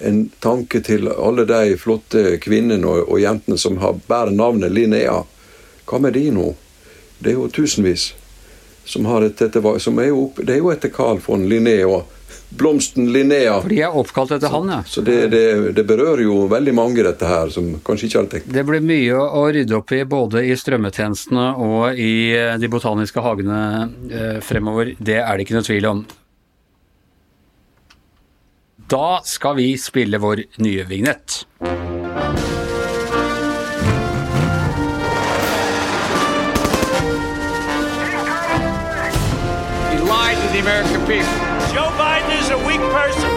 en 0.00 0.30
tanke 0.40 0.80
til 0.84 1.08
alle 1.08 1.46
de 1.48 1.76
flotte 1.80 2.36
kvinnene 2.44 2.86
og, 2.86 3.08
og 3.08 3.20
jentene 3.22 3.58
som 3.58 3.78
har 3.82 3.98
bærer 4.08 4.34
navnet 4.36 4.72
Linnea. 4.74 5.22
Hva 5.88 6.00
med 6.02 6.16
de 6.18 6.28
nå? 6.34 6.52
Det 7.18 7.32
er 7.32 7.38
jo 7.38 7.48
tusenvis 7.50 8.12
som 8.88 9.04
har 9.04 9.22
et 9.26 9.40
som 9.82 9.98
er 9.98 10.12
opp, 10.16 10.38
Det 10.40 10.54
er 10.54 10.62
jo 10.62 10.70
etter 10.72 10.88
Carl 10.88 11.18
von 11.20 11.44
Linné 11.48 11.82
og 11.84 12.06
blomsten 12.48 13.12
Linnea. 13.12 13.58
For 13.60 13.68
de 13.68 13.82
er 13.84 13.96
oppkalt 13.96 14.32
etter 14.38 14.48
han, 14.48 14.70
ja. 14.72 14.78
Så 14.86 15.02
det, 15.04 15.16
det, 15.32 15.72
det, 15.76 15.84
berører 15.84 16.22
jo 16.24 16.46
veldig 16.48 16.74
mange, 16.74 17.02
dette 17.04 17.28
her, 17.28 17.52
som 17.52 17.74
kanskje 17.84 18.08
ikke 18.08 18.18
har 18.18 18.30
tenkt 18.32 18.52
Det 18.54 18.64
blir 18.64 18.84
mye 18.84 19.18
å 19.18 19.42
rydde 19.52 19.76
opp 19.76 19.92
i 19.92 20.00
både 20.08 20.44
i 20.48 20.56
strømmetjenestene 20.56 21.48
og 21.64 22.00
i 22.00 22.14
eh, 22.36 22.54
de 22.60 22.72
botaniske 22.72 23.24
hagene 23.24 23.60
eh, 24.08 24.38
fremover. 24.44 24.94
Det 24.96 25.20
er 25.20 25.36
det 25.36 25.44
ikke 25.44 25.58
noe 25.58 25.68
tvil 25.68 25.90
om. 25.92 26.02
Da 28.90 29.20
skal 29.24 29.56
vi 29.56 29.76
spille 29.76 30.18
vår 30.18 30.42
nye 30.64 30.84
vignett. 30.88 31.44
the 40.52 40.60
American 40.60 41.00
people. 41.06 41.32
Joe 41.74 41.90
Biden 41.98 42.30
is 42.38 42.50
a 42.50 42.58
weak 42.66 42.80
person. 42.80 43.30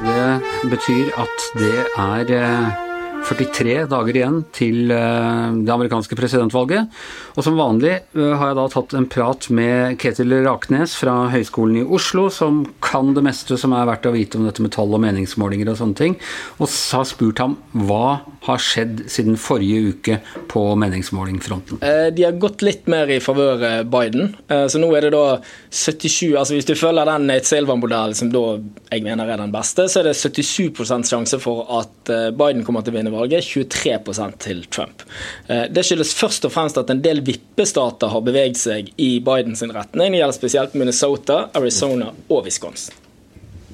Det 0.00 0.70
betyr 0.70 1.06
at 1.16 1.36
det 1.54 1.86
er 1.96 2.87
43 3.26 3.72
eh, 3.74 3.86
dager 3.90 4.18
igjen 4.18 4.38
til 4.54 4.92
eh, 4.94 5.56
det 5.64 5.72
amerikanske 5.74 6.16
presidentvalget. 6.18 6.92
Og 7.36 7.44
som 7.46 7.58
vanlig 7.58 7.94
eh, 7.96 8.34
har 8.38 8.52
jeg 8.52 8.58
da 8.58 8.66
tatt 8.72 8.96
en 8.98 9.08
prat 9.10 9.48
med 9.54 9.98
Ketil 10.00 10.36
Raknes 10.46 10.96
fra 10.98 11.16
Høgskolen 11.32 11.82
i 11.82 11.86
Oslo, 11.98 12.28
som 12.34 12.62
kan 12.84 13.14
det 13.16 13.24
meste 13.26 13.58
som 13.60 13.74
er 13.76 13.88
verdt 13.88 14.08
å 14.08 14.14
vite 14.14 14.40
om 14.40 14.48
dette 14.48 14.64
med 14.64 14.74
tall 14.76 14.94
og 14.94 15.02
meningsmålinger 15.04 15.72
og 15.72 15.80
sånne 15.80 15.98
ting, 15.98 16.18
og 16.58 16.68
har 16.68 17.08
spurt 17.08 17.42
ham 17.42 17.58
hva 17.88 18.20
har 18.46 18.62
skjedd 18.62 19.04
siden 19.10 19.38
forrige 19.40 19.92
uke 19.92 20.18
på 20.50 20.62
meningsmålingfronten. 20.78 21.82
De 22.14 22.24
har 22.24 22.38
gått 22.40 22.62
litt 22.66 22.86
mer 22.90 23.10
i 23.10 23.18
favør 23.22 23.84
Biden. 23.90 24.34
Så 24.48 24.80
nå 24.80 24.88
er 24.96 25.08
det 25.08 25.12
da 25.14 25.38
77 25.74 26.36
altså 26.38 26.54
Hvis 26.54 26.68
du 26.68 26.74
følger 26.78 27.08
den 27.08 27.26
Nate 27.28 27.48
Silver-modellen 27.48 28.16
som 28.16 28.30
da 28.32 28.44
jeg 28.92 29.04
mener 29.04 29.28
er 29.28 29.42
den 29.42 29.52
beste, 29.52 29.88
så 29.90 30.00
er 30.00 30.10
det 30.10 30.16
77% 30.18 31.10
sjanse 31.10 31.40
for 31.42 31.66
at 31.80 32.12
Biden 32.38 32.64
kommer 32.66 32.84
til 32.84 32.94
å 32.94 32.98
vinne 32.98 33.12
valget, 33.12 33.44
23% 33.44 34.38
til 34.44 34.64
Trump. 34.70 35.02
Eh, 35.48 35.66
det 35.72 35.84
skyldes 35.86 36.14
først 36.18 36.46
og 36.48 36.54
fremst 36.54 36.80
at 36.80 36.90
en 36.92 37.02
del 37.04 37.22
vippestater 37.26 38.12
har 38.12 38.24
beveget 38.24 38.60
seg 38.60 38.92
i 38.96 39.16
Bidens 39.24 39.64
retning. 39.64 40.14
Det 40.14 40.22
gjelder 40.22 40.38
spesielt 40.38 40.78
Minnesota, 40.78 41.44
Arizona 41.58 42.12
og 42.28 42.48
Wisconsin. 42.48 43.07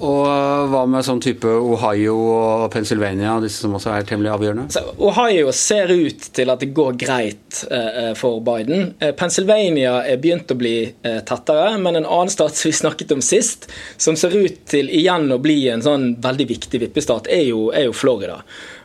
Og 0.02 0.70
hva 0.72 0.80
med 0.90 1.06
sånn 1.06 1.20
type 1.22 1.46
Ohio 1.46 2.16
og 2.18 2.64
Pennsylvania, 2.74 3.36
disse 3.42 3.62
som 3.62 3.76
også 3.78 3.92
er 3.94 4.06
temmelig 4.08 4.32
avgjørende? 4.32 4.66
Så 4.74 4.82
Ohio 4.98 5.52
ser 5.54 5.92
ut 5.92 6.26
til 6.34 6.50
at 6.50 6.64
det 6.64 6.72
går 6.74 6.98
greit 6.98 7.60
eh, 7.70 8.10
for 8.18 8.42
Biden. 8.44 8.94
Eh, 8.98 9.14
Pennsylvania 9.14 10.00
er 10.02 10.18
begynt 10.22 10.50
å 10.50 10.58
bli 10.58 10.76
eh, 10.88 11.20
tettere, 11.26 11.76
men 11.78 12.00
en 12.00 12.08
annen 12.08 12.32
stat 12.32 12.58
som 12.58 12.72
vi 12.72 12.76
snakket 12.80 13.14
om 13.14 13.22
sist, 13.22 13.68
som 13.96 14.18
ser 14.18 14.34
ut 14.34 14.64
til 14.70 14.90
igjen 14.90 15.30
å 15.30 15.38
bli 15.42 15.60
en 15.70 15.84
sånn 15.84 16.16
veldig 16.24 16.48
viktig 16.50 16.82
vippestat, 16.88 17.30
er 17.30 17.46
jo, 17.52 17.68
er 17.70 17.86
jo 17.86 17.94
Florida. 17.94 18.40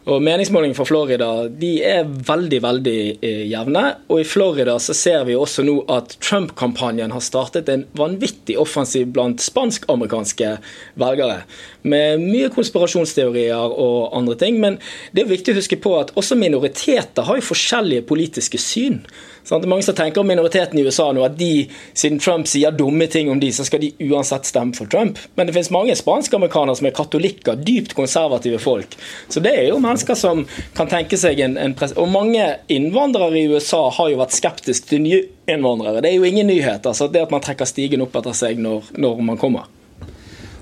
Og 0.09 0.23
Meningsmålingene 0.25 0.73
fra 0.73 0.87
Florida 0.89 1.27
de 1.61 1.69
er 1.85 2.07
veldig 2.07 2.59
veldig 2.63 2.99
eh, 3.25 3.43
jevne. 3.51 3.83
Og 4.09 4.23
i 4.23 4.25
Florida 4.25 4.73
så 4.81 4.95
ser 4.97 5.27
vi 5.27 5.35
også 5.37 5.65
nå 5.67 5.75
at 5.93 6.15
Trump-kampanjen 6.23 7.13
har 7.13 7.21
startet 7.21 7.69
en 7.69 7.85
vanvittig 7.99 8.57
offensiv 8.57 9.11
blant 9.13 9.43
spansk-amerikanske 9.43 10.55
velgere. 10.99 11.43
Med 11.85 12.23
mye 12.23 12.49
konspirasjonsteorier 12.55 13.53
og 13.69 14.09
andre 14.17 14.37
ting. 14.41 14.57
Men 14.63 14.79
det 15.13 15.25
er 15.27 15.33
viktig 15.35 15.53
å 15.53 15.59
huske 15.59 15.77
på 15.83 15.93
at 15.99 16.15
også 16.17 16.39
minoriteter 16.39 17.29
har 17.29 17.37
jo 17.37 17.49
forskjellige 17.51 18.07
politiske 18.09 18.61
syn. 18.61 19.03
Sånn, 19.50 19.65
mange 19.70 19.86
som 19.86 19.96
tenker 19.98 20.22
om 20.22 20.29
minoriteten 20.29 20.77
i 20.77 20.84
USA 20.86 21.08
nå 21.15 21.24
at 21.25 21.38
de, 21.39 21.65
siden 21.98 22.20
Trump 22.22 22.46
sier 22.50 22.75
dumme 22.75 23.08
ting 23.10 23.32
om 23.34 23.39
de, 23.41 23.50
så 23.56 23.65
skal 23.65 23.82
de 23.82 23.89
uansett 24.06 24.46
stemme 24.46 24.77
for 24.77 24.89
Trump. 24.91 25.18
Men 25.34 25.50
det 25.50 25.56
finnes 25.56 25.72
mange 25.74 25.96
spansk-amerikanere 25.98 26.77
som 26.77 26.89
er 26.89 26.94
katolikker, 26.98 27.58
dypt 27.65 27.96
konservative 27.98 28.62
folk. 28.62 28.94
Så 29.29 29.41
det 29.41 29.56
er 29.58 29.72
jo 29.72 29.82
mennesker 29.82 30.20
som 30.20 30.46
kan 30.77 30.91
tenke 30.91 31.18
seg 31.18 31.41
en, 31.41 31.58
en 31.58 31.75
Og 31.96 32.12
mange 32.12 32.46
innvandrere 32.70 33.39
i 33.39 33.48
USA 33.50 33.88
har 33.98 34.12
jo 34.12 34.22
vært 34.22 34.38
skeptiske 34.38 34.91
til 34.91 35.01
nye 35.01 35.25
innvandrere. 35.50 36.03
Det 36.03 36.12
er 36.13 36.20
jo 36.20 36.29
ingen 36.29 36.50
nyhet. 36.51 36.86
altså 36.86 37.08
Det 37.10 37.25
at 37.25 37.34
man 37.34 37.41
trekker 37.41 37.65
stigen 37.65 38.06
opp 38.06 38.15
etter 38.22 38.38
seg 38.38 38.62
når, 38.62 38.94
når 39.01 39.25
man 39.25 39.41
kommer. 39.41 39.65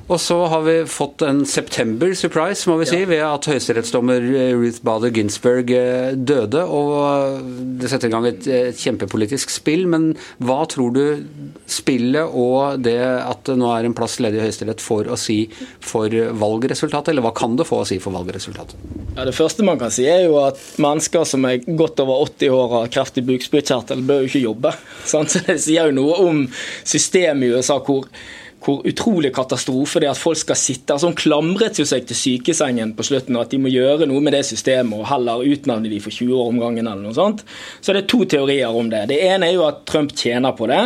Og 0.07 0.21
så 0.23 0.37
har 0.47 0.61
vi 0.63 0.75
fått 0.87 1.21
en 1.27 1.41
september 1.45 2.13
surprise, 2.15 2.63
må 2.69 2.77
vi 2.79 2.85
si, 2.87 3.01
ved 3.09 3.19
at 3.27 3.47
høyesterettsdommer 3.51 4.23
Ruth 4.55 4.79
Bader 4.87 5.11
Ginsburg 5.11 5.73
eh, 5.75 6.13
døde. 6.15 6.61
Og 6.63 7.41
det 7.81 7.91
setter 7.91 8.07
i 8.07 8.13
gang 8.13 8.27
et, 8.29 8.47
et, 8.47 8.79
kjempepolitisk 8.79 9.51
spill. 9.51 9.83
Men 9.91 10.13
hva 10.39 10.61
tror 10.71 10.95
du 10.95 11.03
spillet 11.67 12.31
og 12.31 12.79
det 12.85 12.95
at 13.03 13.43
det 13.49 13.57
nå 13.59 13.67
er 13.73 13.89
en 13.89 13.97
plass 13.97 14.15
ledig 14.23 14.39
i 14.39 14.45
Høyesterett 14.45 14.83
får 14.83 15.11
å 15.11 15.19
si 15.19 15.41
for 15.83 16.07
valgresultatet, 16.39 17.11
eller 17.11 17.27
hva 17.27 17.35
kan 17.35 17.59
det 17.59 17.67
få 17.67 17.83
å 17.83 17.89
si 17.91 17.99
for 17.99 18.15
valgresultatet? 18.15 18.79
Ja, 19.17 19.27
Det 19.27 19.35
første 19.35 19.67
man 19.67 19.79
kan 19.81 19.91
si 19.91 20.07
er 20.07 20.23
jo 20.29 20.39
at 20.45 20.63
mennesker 20.79 21.27
som 21.27 21.43
er 21.51 21.59
godt 21.67 21.99
over 22.05 22.23
80 22.29 22.55
år 22.55 22.65
og 22.69 22.79
har 22.79 22.91
kreft 22.95 23.19
i 23.19 23.27
bukspyttkjertel, 23.27 24.07
bør 24.07 24.23
jo 24.23 24.31
ikke 24.31 24.45
jobbe. 24.47 24.75
Sant? 25.11 25.35
Så 25.35 25.43
det 25.43 25.59
sier 25.67 25.91
jo 25.91 25.99
noe 25.99 26.19
om 26.23 26.45
systemet 26.87 27.49
i 27.49 27.55
USA 27.57 27.81
hvor 27.83 28.07
hvor 28.67 28.83
utrolig 28.83 29.31
katastrofe 29.35 30.01
det 30.03 30.09
er 30.09 30.11
at 30.11 30.19
folk 30.19 30.39
skal 30.41 30.59
sitte 30.59 30.93
altså 30.93 31.07
Hun 31.07 31.15
klamret 31.15 31.77
seg 31.79 32.07
til 32.09 32.19
sykesengen 32.19 32.91
på 32.97 33.05
slutten, 33.07 33.37
og 33.37 33.45
at 33.45 33.53
de 33.53 33.61
må 33.63 33.71
gjøre 33.71 34.09
noe 34.09 34.23
med 34.23 34.35
det 34.35 34.43
systemet 34.49 34.99
og 34.99 35.07
heller 35.07 35.45
utnevne 35.47 35.91
de 35.91 36.01
for 36.03 36.11
20 36.11 36.35
år 36.35 36.51
om 36.51 36.59
gangen 36.59 36.89
eller 36.89 37.05
noe 37.05 37.15
sånt. 37.15 37.45
Så 37.79 37.95
det 37.95 38.03
er 38.03 38.09
to 38.11 38.25
teorier 38.27 38.75
om 38.75 38.91
det. 38.91 39.05
Det 39.13 39.21
ene 39.23 39.47
er 39.47 39.55
jo 39.55 39.63
at 39.69 39.85
Trump 39.87 40.11
tjener 40.17 40.55
på 40.57 40.67
det 40.67 40.81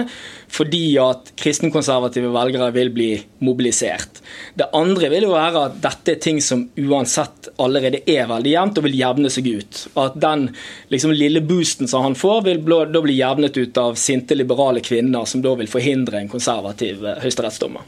fordi 0.51 0.97
at 0.99 1.31
kristenkonservative 1.39 2.31
velgere 2.33 2.71
vil 2.75 2.91
bli 2.93 3.09
mobilisert. 3.45 4.19
Det 4.55 4.67
andre 4.75 5.09
vil 5.13 5.27
jo 5.27 5.33
være 5.33 5.65
at 5.69 5.77
dette 5.83 6.15
er 6.15 6.21
ting 6.23 6.41
som 6.43 6.65
uansett 6.75 7.51
allerede 7.61 8.03
er 8.09 8.27
veldig 8.29 8.51
jevnt 8.51 8.81
og 8.81 8.87
vil 8.87 8.97
jevne 8.99 9.31
seg 9.31 9.47
ut. 9.47 9.81
At 10.01 10.19
den 10.21 10.49
liksom, 10.91 11.15
lille 11.15 11.43
boosten 11.45 11.87
som 11.87 12.03
han 12.07 12.17
får, 12.19 12.43
vil 12.49 12.61
da 12.67 13.03
bli 13.03 13.17
jevnet 13.19 13.57
ut 13.57 13.81
av 13.81 13.99
sinte 13.99 14.35
liberale 14.35 14.83
kvinner 14.83 15.25
som 15.29 15.43
da 15.43 15.55
vil 15.59 15.71
forhindre 15.71 16.19
en 16.19 16.31
konservativ 16.31 17.05
eh, 17.05 17.21
høyesterettsdommer. 17.23 17.87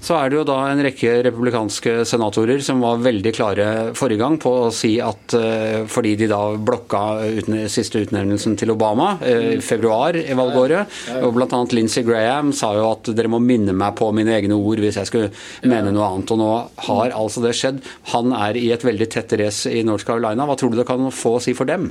Så 0.00 0.16
er 0.16 0.30
det 0.30 0.38
jo 0.38 0.46
da 0.48 0.56
en 0.70 0.80
rekke 0.80 1.18
republikanske 1.26 2.06
senatorer 2.08 2.62
som 2.64 2.80
var 2.80 3.02
veldig 3.04 3.32
klare 3.36 3.66
forrige 3.96 4.22
gang 4.22 4.38
på 4.40 4.52
å 4.62 4.70
si 4.72 4.94
at 5.04 5.34
uh, 5.36 5.84
fordi 5.90 6.14
de 6.22 6.28
da 6.30 6.40
blokka 6.56 7.02
uten, 7.36 7.58
siste 7.72 8.00
utnevnelsen 8.06 8.56
til 8.60 8.72
Obama 8.72 9.12
uh, 9.20 9.50
i 9.58 9.60
februar 9.64 10.16
i 10.16 10.36
valgåret, 10.36 10.96
og 11.20 11.36
bl.a. 11.36 11.60
Lindsey 11.76 12.06
Graham 12.06 12.54
sa 12.56 12.72
jo 12.78 12.88
at 12.94 13.12
dere 13.16 13.30
må 13.32 13.42
minne 13.44 13.76
meg 13.76 13.92
på 14.00 14.08
mine 14.16 14.32
egne 14.38 14.56
ord 14.56 14.80
hvis 14.80 14.98
jeg 15.02 15.10
skulle 15.10 15.68
mene 15.68 15.92
noe 15.92 16.08
annet. 16.08 16.32
Og 16.32 16.40
nå 16.40 16.50
har 16.88 17.16
altså 17.16 17.44
det 17.44 17.54
skjedd. 17.58 17.84
Han 18.14 18.32
er 18.36 18.56
i 18.56 18.70
et 18.72 18.86
veldig 18.86 19.10
tett 19.12 19.36
race 19.40 19.68
i 19.68 19.84
North 19.86 20.08
Carolina. 20.08 20.48
Hva 20.48 20.56
tror 20.56 20.72
du 20.72 20.80
det 20.80 20.88
kan 20.88 21.12
få 21.12 21.36
å 21.36 21.44
si 21.44 21.54
for 21.56 21.68
dem? 21.68 21.90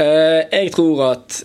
Uh, 0.00 0.40
jeg 0.48 0.72
tror 0.72 1.04
at 1.12 1.42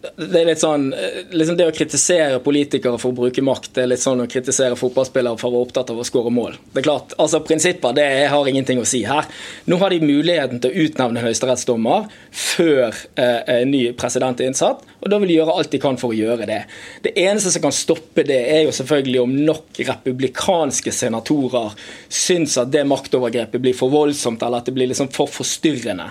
det 0.00 0.38
er 0.40 0.46
litt 0.48 0.62
sånn 0.62 0.90
eh, 0.96 1.18
liksom 1.34 1.58
Det 1.58 1.66
å 1.68 1.74
kritisere 1.76 2.40
politikere 2.44 2.98
for 3.00 3.12
å 3.12 3.16
bruke 3.16 3.42
makt, 3.44 3.72
det 3.76 3.82
er 3.84 3.90
litt 3.92 4.02
sånn 4.02 4.22
å 4.24 4.28
kritisere 4.30 4.78
fotballspillere 4.78 5.36
for 5.40 5.50
å 5.50 5.58
være 5.58 5.68
opptatt 5.68 5.92
av 5.92 6.00
å 6.00 6.06
skåre 6.06 6.32
mål. 6.32 6.56
Det 6.72 6.80
er 6.80 6.86
klart, 6.86 7.12
altså 7.20 7.42
Prinsipper 7.44 7.92
det 7.96 8.06
har 8.32 8.48
ingenting 8.48 8.80
å 8.80 8.86
si 8.88 9.02
her. 9.04 9.28
Nå 9.68 9.76
har 9.82 9.92
de 9.92 10.00
muligheten 10.00 10.62
til 10.62 10.72
å 10.72 10.86
utnevne 10.86 11.24
høyesterettsdommer 11.24 12.08
før 12.32 12.96
eh, 13.20 13.60
ny 13.68 13.82
president 13.98 14.40
er 14.40 14.50
innsatt, 14.50 14.86
og 15.00 15.12
da 15.12 15.20
vil 15.20 15.32
de 15.32 15.38
gjøre 15.40 15.56
alt 15.60 15.72
de 15.74 15.82
kan 15.82 16.00
for 16.00 16.14
å 16.14 16.16
gjøre 16.16 16.48
det. 16.48 16.60
Det 17.04 17.14
eneste 17.20 17.52
som 17.52 17.66
kan 17.66 17.76
stoppe 17.76 18.24
det, 18.28 18.40
er 18.54 18.64
jo 18.64 18.76
selvfølgelig 18.76 19.24
om 19.24 19.36
nok 19.50 19.82
republikanske 19.84 20.94
senatorer 20.96 21.76
syns 22.08 22.56
at 22.60 22.72
det 22.72 22.86
maktovergrepet 22.88 23.60
blir 23.60 23.76
for 23.76 23.92
voldsomt, 23.92 24.40
eller 24.46 24.62
at 24.62 24.70
det 24.70 24.76
blir 24.76 24.88
liksom 24.92 25.12
for 25.12 25.28
forstyrrende. 25.30 26.10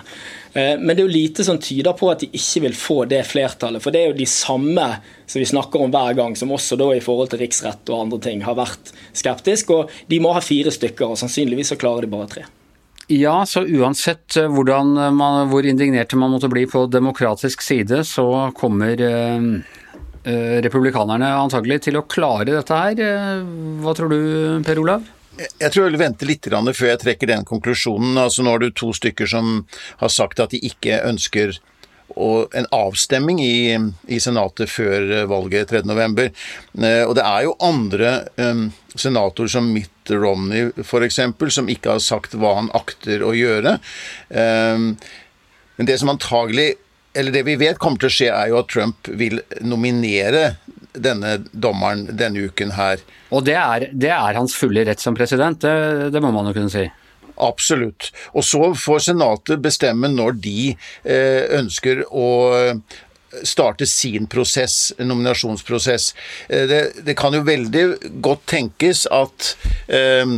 Eh, 0.52 0.76
men 0.78 0.94
det 0.94 1.02
er 1.02 1.06
jo 1.06 1.12
lite 1.12 1.46
som 1.46 1.58
tyder 1.62 1.94
på 1.96 2.10
at 2.10 2.24
de 2.24 2.30
ikke 2.34 2.64
vil 2.66 2.76
få 2.76 2.98
det 3.10 3.22
flertallet. 3.28 3.82
For 3.82 3.94
det 3.94 4.02
er 4.02 4.10
jo 4.10 4.18
de 4.18 4.28
samme 4.30 4.86
som 5.26 5.38
vi 5.38 5.48
snakker 5.48 5.84
om 5.84 5.92
hver 5.94 6.16
gang, 6.18 6.36
som 6.36 6.50
også 6.54 6.78
da 6.80 6.90
i 6.96 7.02
forhold 7.04 7.30
til 7.32 7.44
riksrett 7.44 7.92
og 7.92 8.06
andre 8.06 8.20
ting 8.26 8.42
har 8.46 8.58
vært 8.58 8.94
skeptisk. 9.12 9.74
Og 9.76 9.92
de 10.10 10.22
må 10.22 10.34
ha 10.34 10.42
fire 10.44 10.72
stykker, 10.74 11.12
og 11.12 11.20
sannsynligvis 11.20 11.74
så 11.74 11.78
klarer 11.80 12.06
de 12.06 12.14
bare 12.14 12.30
tre. 12.34 12.46
Ja, 13.10 13.40
så 13.46 13.64
uansett 13.66 14.36
eh, 14.38 14.50
man, 14.50 15.48
hvor 15.50 15.66
indignerte 15.66 16.18
man 16.18 16.34
måtte 16.34 16.50
bli 16.50 16.66
på 16.70 16.86
demokratisk 16.86 17.62
side, 17.62 18.04
så 18.06 18.50
kommer 18.54 19.00
eh, 19.02 19.48
eh, 20.24 20.58
republikanerne 20.66 21.32
antagelig 21.38 21.82
til 21.88 21.98
å 21.98 22.06
klare 22.06 22.52
dette 22.52 22.82
her. 22.84 23.02
Eh, 23.06 23.48
hva 23.82 23.94
tror 23.98 24.14
du, 24.14 24.20
Per 24.66 24.82
Olav? 24.82 25.08
Jeg 25.40 25.72
tror 25.72 25.86
jeg 25.86 25.92
vil 25.92 26.02
vente 26.02 26.28
litt 26.28 26.48
før 26.50 26.90
jeg 26.90 27.00
trekker 27.04 27.30
den 27.30 27.46
konklusjonen. 27.48 28.18
Altså 28.18 28.44
Nå 28.44 28.54
har 28.54 28.62
du 28.62 28.70
to 28.70 28.92
stykker 28.96 29.28
som 29.30 29.64
har 30.02 30.12
sagt 30.12 30.40
at 30.40 30.52
de 30.52 30.60
ikke 30.66 31.00
ønsker 31.06 31.58
en 32.10 32.66
avstemming 32.74 33.38
i, 33.42 33.78
i 34.10 34.18
Senatet 34.20 34.70
før 34.70 35.26
valget 35.30 35.70
3.11. 35.70 36.32
Og 37.06 37.14
det 37.16 37.24
er 37.24 37.44
jo 37.46 37.56
andre 37.62 38.12
um, 38.34 38.64
senatorer 38.98 39.52
som 39.54 39.70
Mitt 39.70 40.10
Romney 40.10 40.72
f.eks., 40.82 41.20
som 41.54 41.70
ikke 41.70 41.94
har 41.94 42.02
sagt 42.02 42.34
hva 42.34 42.56
han 42.58 42.72
akter 42.74 43.22
å 43.22 43.30
gjøre. 43.36 43.76
Men 44.30 45.88
det 45.88 46.00
som 46.02 46.10
antagelig 46.12 46.72
eller 47.14 47.34
det 47.34 47.42
vi 47.42 47.56
vet 47.58 47.78
kommer 47.82 47.98
til 47.98 48.10
å 48.10 48.14
skje, 48.14 48.28
er 48.30 48.50
jo 48.52 48.60
at 48.60 48.68
Trump 48.70 49.08
vil 49.18 49.40
nominere 49.66 50.52
denne 50.94 51.36
dommeren 51.52 52.06
denne 52.18 52.46
uken 52.50 52.74
her. 52.76 53.02
Og 53.30 53.44
det 53.46 53.56
er, 53.58 53.90
det 53.92 54.10
er 54.14 54.38
hans 54.38 54.56
fulle 54.58 54.84
rett 54.88 55.02
som 55.02 55.16
president, 55.18 55.60
det, 55.62 56.10
det, 56.14 56.22
må 56.22 56.32
man 56.34 56.50
jo 56.50 56.56
kunne 56.56 56.72
si. 56.72 56.86
Absolutt. 57.40 58.10
Og 58.36 58.44
så 58.44 58.72
får 58.76 59.06
Senatet 59.10 59.62
bestemme 59.64 60.10
når 60.12 60.40
de 60.44 60.72
eh, 60.72 61.46
ønsker 61.60 62.04
å 62.10 62.26
starte 63.46 63.86
sin 63.86 64.26
prosess, 64.26 64.92
nominasjonsprosess. 64.98 66.14
Eh, 66.48 66.66
det, 66.68 66.80
det, 67.06 67.14
kan 67.14 67.34
jo 67.34 67.44
veldig 67.46 67.84
godt 68.22 68.46
tenkes 68.50 69.06
at 69.14 69.54
eh, 69.86 70.36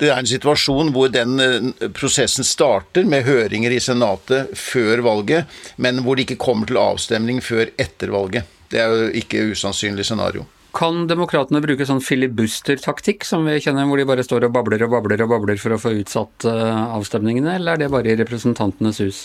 det 0.00 0.08
er 0.08 0.18
en 0.18 0.28
situasjon 0.28 0.92
hvor 0.94 1.12
den 1.12 1.38
eh, 1.42 1.88
prosessen 1.96 2.46
starter 2.46 3.08
med 3.08 3.26
høringer 3.28 3.74
i 3.74 3.80
Senatet 3.82 4.54
før 4.58 5.04
valget, 5.06 5.58
men 5.76 6.02
hvor 6.04 6.18
det 6.18 6.28
ikke 6.28 6.42
kommer 6.48 6.68
til 6.68 6.80
avstemning 6.82 7.42
før 7.44 7.70
etter 7.78 8.14
valget. 8.14 8.57
Det 8.70 8.80
er 8.80 8.86
jo 8.86 9.08
ikke 9.16 9.50
usannsynlig 9.50 10.04
scenario. 10.04 10.44
Kan 10.76 11.06
demokratene 11.08 11.62
bruke 11.64 11.86
sånn 11.88 12.02
filibuster-taktikk, 12.04 13.24
som 13.24 13.46
vi 13.48 13.56
kjenner, 13.64 13.86
hvor 13.88 13.96
de 13.96 14.04
bare 14.08 14.24
står 14.24 14.44
og 14.46 14.52
babler 14.52 14.82
og 14.84 14.92
babler 14.92 15.22
og 15.24 15.30
babler 15.32 15.60
for 15.60 15.72
å 15.72 15.78
få 15.80 15.94
utsatt 15.96 16.44
uh, 16.44 16.92
avstemningene, 16.98 17.54
eller 17.56 17.78
er 17.78 17.80
det 17.80 17.88
bare 17.94 18.12
i 18.12 18.18
Representantenes 18.20 19.00
hus? 19.00 19.22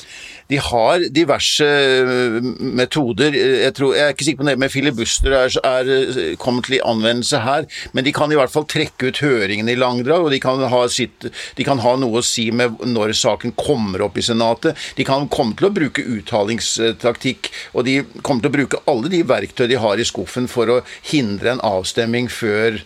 De 0.51 0.59
har 0.59 1.03
diverse 1.15 1.63
eh, 1.63 2.38
metoder. 2.59 3.35
Jeg, 3.35 3.73
tror, 3.75 3.93
jeg 3.95 4.05
er 4.05 4.15
ikke 4.15 4.25
sikker 4.27 4.41
på 4.41 4.45
om 4.45 4.50
det 4.51 4.55
med 4.59 4.71
filibuster 4.71 5.35
er, 5.35 5.55
er, 5.67 5.91
eh, 5.93 6.33
kommet 6.39 6.67
til 6.67 6.83
anvendelse 6.83 7.43
her, 7.43 7.67
men 7.95 8.07
de 8.07 8.15
kan 8.15 8.31
i 8.31 8.39
hvert 8.39 8.51
fall 8.53 8.67
trekke 8.69 9.12
ut 9.12 9.21
høringene 9.23 9.75
i 9.75 9.79
langdrag, 9.79 10.23
og 10.23 10.31
de 10.35 10.39
kan, 10.43 10.63
sitt, 10.91 11.27
de 11.57 11.67
kan 11.67 11.83
ha 11.83 11.95
noe 12.00 12.21
å 12.21 12.25
si 12.27 12.50
med 12.55 12.83
når 12.88 13.15
saken 13.19 13.55
kommer 13.59 14.03
opp 14.07 14.19
i 14.19 14.25
Senatet. 14.25 14.79
De 14.95 15.07
kan 15.07 15.27
komme 15.31 15.55
til 15.59 15.69
å 15.69 15.75
bruke 15.75 16.03
uttalingstaktikk, 16.03 17.51
og 17.75 17.88
de 17.88 18.00
kommer 18.21 18.43
til 18.43 18.51
å 18.51 18.57
bruke 18.57 18.83
alle 18.91 19.12
de 19.12 19.23
verktøy 19.27 19.67
de 19.71 19.79
har 19.79 20.00
i 20.00 20.07
skuffen 20.07 20.47
for 20.51 20.71
å 20.71 20.81
hindre 21.12 21.32
hindre 21.33 21.55
en 21.55 21.63
avstemming 21.65 22.29
før, 22.31 22.79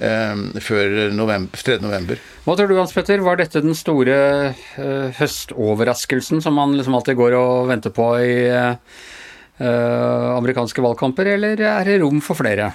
eh, 0.00 0.42
før 0.64 1.12
november, 1.14 1.60
3. 1.60 1.78
november. 1.84 2.20
Hva 2.46 2.56
tror 2.56 2.70
du 2.70 2.78
Hans 2.78 2.96
Petter, 2.96 3.20
var 3.20 3.36
dette 3.36 3.62
den 3.62 3.76
store 3.76 4.18
eh, 4.50 5.08
høstoverraskelsen 5.20 6.42
som 6.42 6.56
man 6.56 6.74
liksom 6.78 6.96
alltid 6.96 7.20
går 7.20 7.36
og 7.38 7.70
venter 7.70 7.94
på 7.94 8.10
i 8.24 8.34
eh, 8.48 8.74
amerikanske 9.60 10.82
valgkamper, 10.82 11.34
eller 11.36 11.60
er 11.60 11.84
det 11.84 12.00
rom 12.00 12.22
for 12.24 12.40
flere? 12.40 12.72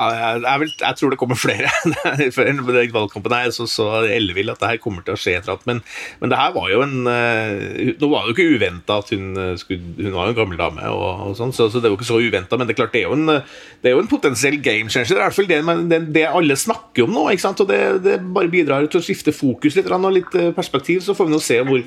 Jeg, 0.00 0.60
vil, 0.62 0.72
jeg, 0.80 0.96
tror 0.98 1.12
det 1.12 1.18
kommer 1.20 1.38
flere. 1.38 1.70
Før 2.36 2.48
valgkampen 2.94 3.34
er 3.36 3.52
så, 3.54 3.66
så 3.70 3.88
ellevill 4.08 4.50
at 4.52 4.60
det 4.62 4.70
her 4.72 4.80
kommer 4.82 5.04
til 5.06 5.14
å 5.14 5.20
skje 5.20 5.36
etter 5.38 5.60
men, 5.68 5.82
men 6.20 6.32
det 6.32 6.38
her 6.38 6.54
var 6.54 6.70
jo 6.72 6.80
en 6.82 7.04
uh, 7.06 7.92
Nå 8.00 8.08
var 8.10 8.24
det 8.24 8.32
jo 8.32 8.34
ikke 8.34 8.56
uventa 8.56 8.96
at 9.02 9.10
hun 9.12 9.36
eh, 9.38 9.52
skulle 9.60 9.92
Hun 9.98 10.14
var 10.14 10.28
jo 10.28 10.32
en 10.32 10.38
gammel 10.38 10.58
dame, 10.58 10.88
og, 10.90 11.26
og 11.28 11.36
sånn, 11.38 11.52
så, 11.54 11.68
så, 11.70 11.78
det 11.78 11.90
var 11.90 11.96
jo 11.96 12.00
ikke 12.00 12.08
så 12.08 12.20
uventa. 12.22 12.58
Men 12.58 12.68
det 12.68 12.74
er 12.74 12.80
klart, 12.80 12.94
det 12.94 13.02
er 13.02 13.10
jo 13.10 13.18
en, 13.18 13.28
det 13.82 13.90
er 13.90 13.96
jo 13.96 14.02
en 14.02 14.10
potensiell 14.10 14.58
game 14.64 14.90
changer. 14.92 15.12
Det 15.12 15.18
er 15.18 15.20
i 15.20 15.26
hvert 15.26 15.38
fall 15.38 15.50
det, 15.50 15.60
det, 15.92 16.00
det, 16.16 16.24
alle 16.30 16.56
snakker 16.58 17.06
om 17.06 17.14
nå. 17.14 17.26
ikke 17.32 17.44
sant? 17.44 17.62
Og 17.62 17.70
det, 17.70 17.80
det 18.04 18.18
bare 18.34 18.50
bidrar 18.52 18.88
til 18.90 19.02
å 19.02 19.04
skifte 19.04 19.34
fokus 19.36 19.76
litt 19.78 19.90
og 19.92 20.08
litt 20.14 20.36
eh, 20.38 20.50
perspektiv. 20.56 21.02
Så 21.04 21.16
får 21.18 21.28
vi 21.28 21.34
nå 21.34 21.42
se 21.42 21.58
hvor, 21.68 21.84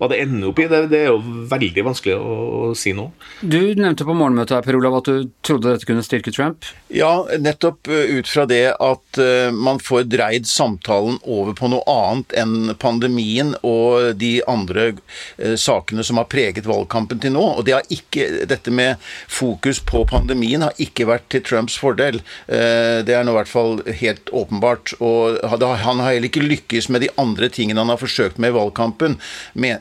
hva 0.00 0.10
det 0.12 0.20
ender 0.24 0.50
opp 0.52 0.62
i. 0.62 0.68
Det, 0.70 0.82
det 0.92 1.02
er 1.04 1.10
jo 1.10 1.20
veldig 1.50 1.86
vanskelig 1.90 2.16
å, 2.16 2.36
å 2.70 2.72
si 2.78 2.94
nå. 2.96 3.10
Du 3.42 3.60
nevnte 3.78 4.06
på 4.08 4.16
morgenmøtet 4.16 4.58
her, 4.58 4.66
Per 4.66 4.78
Olav, 4.80 5.00
at 5.00 5.10
du 5.10 5.30
trodde 5.46 5.74
dette 5.74 5.88
kunne 5.88 6.04
styrke 6.06 6.34
Trump? 6.34 6.68
Ja, 6.94 7.12
nettopp 7.40 7.88
eh, 7.88 7.94
ut 7.94 8.28
fra 8.28 8.46
det 8.46 8.74
at 8.80 9.18
eh, 9.18 9.50
man 9.52 9.80
får 9.82 10.06
dreid 10.12 10.46
samtalen 10.46 11.18
over 11.22 11.54
på 11.58 11.70
noe 11.72 11.82
annet 11.90 12.34
enn 12.40 12.74
pandemien 12.80 13.54
og 13.66 14.14
de 14.20 14.32
andre 14.50 14.90
eh, 14.90 15.56
sakene 15.60 16.04
som 16.06 16.20
har 16.20 16.28
preget 16.32 16.68
valgkampen 16.68 17.22
til 17.22 17.34
nå. 17.34 17.44
Og 17.56 17.66
det 17.66 17.78
ikke, 17.90 18.46
dette 18.50 18.72
med 18.74 19.00
fokus 19.30 19.80
på 19.86 20.04
pandemien 20.10 20.64
har 20.66 20.76
ikke 20.82 21.08
vært 21.08 21.28
til 21.32 21.44
Trumps 21.46 21.78
fordel. 21.80 22.20
Det 22.46 23.14
er 23.14 23.24
nå 23.24 23.32
i 23.32 23.36
hvert 23.38 23.50
fall 23.50 23.80
helt 24.00 24.28
åpenbart. 24.36 24.92
Og 25.00 25.38
han 25.40 26.02
har 26.02 26.12
heller 26.12 26.28
ikke 26.28 26.44
lykkes 26.44 26.90
med 26.92 27.04
de 27.04 27.10
andre 27.20 27.48
tingene 27.52 27.80
han 27.80 27.92
har 27.92 28.00
forsøkt 28.00 28.40
med 28.42 28.52
i 28.52 28.56
valgkampen. 28.58 29.16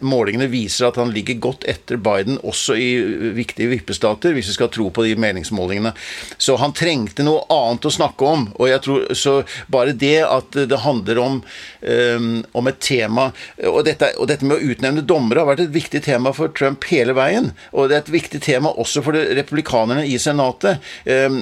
Målingene 0.05 0.47
viser 0.51 0.89
at 0.89 0.99
han 1.01 1.11
ligger 1.15 1.41
godt 1.43 1.67
etter 1.69 1.99
Biden 2.01 2.39
også 2.47 2.77
i 2.79 2.89
viktige 3.35 3.71
vippestater, 3.73 4.33
hvis 4.35 4.51
vi 4.53 4.57
skal 4.57 4.71
tro 4.73 4.89
på 4.93 5.05
de 5.05 5.15
meningsmålingene. 5.19 5.93
Så 6.37 6.57
han 6.61 6.75
trengte 6.77 7.25
noe 7.27 7.43
annet 7.49 7.85
å 7.85 7.91
snakke 7.93 8.25
om. 8.25 8.45
Og 8.59 8.69
jeg 8.69 8.83
tror 8.85 9.05
så 9.17 9.35
bare 9.71 9.95
det 9.97 10.19
at 10.25 10.57
det 10.69 10.81
handler 10.83 11.21
om, 11.21 11.39
um, 11.81 12.29
om 12.51 12.69
et 12.69 12.79
tema 12.83 13.29
og 13.67 13.81
dette, 13.87 14.11
og 14.17 14.29
dette, 14.29 14.45
med 14.47 14.57
å 14.57 14.71
utnevne 14.71 15.03
dommere 15.05 15.43
har 15.43 15.49
vært 15.51 15.65
et 15.65 15.73
viktig 15.73 16.01
tema 16.05 16.31
for 16.35 16.53
Trump 16.55 16.85
hele 16.89 17.15
veien. 17.17 17.51
Og 17.73 17.89
det 17.89 17.97
er 17.97 18.03
et 18.03 18.13
viktig 18.13 18.41
tema 18.45 18.71
også 18.79 19.03
for 19.05 19.17
republikanerne 19.17 20.05
i 20.07 20.17
Senatet. 20.21 20.83
Um, 21.05 21.41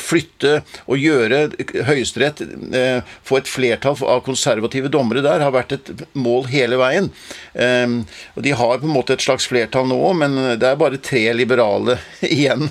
flytte 0.00 0.60
og 0.90 0.98
gjøre 0.98 1.40
Høyesterett 1.86 2.42
uh, 2.42 3.12
få 3.26 3.40
et 3.40 3.50
flertall 3.50 3.98
av 4.08 4.22
konservative 4.26 4.90
dommere 4.92 5.22
der 5.24 5.44
har 5.44 5.54
vært 5.54 5.76
et 5.76 5.92
mål 6.18 6.48
hele 6.50 6.80
veien. 6.80 7.10
Um, 7.54 8.00
og 8.34 8.44
De 8.46 8.54
har 8.56 8.80
på 8.80 8.88
en 8.88 8.94
måte 8.94 9.16
et 9.16 9.24
slags 9.24 9.48
flertall 9.50 9.88
nå, 9.90 10.00
men 10.20 10.36
det 10.60 10.66
er 10.66 10.80
bare 10.80 11.00
tre 11.02 11.26
liberale 11.36 11.98
igjen 12.26 12.68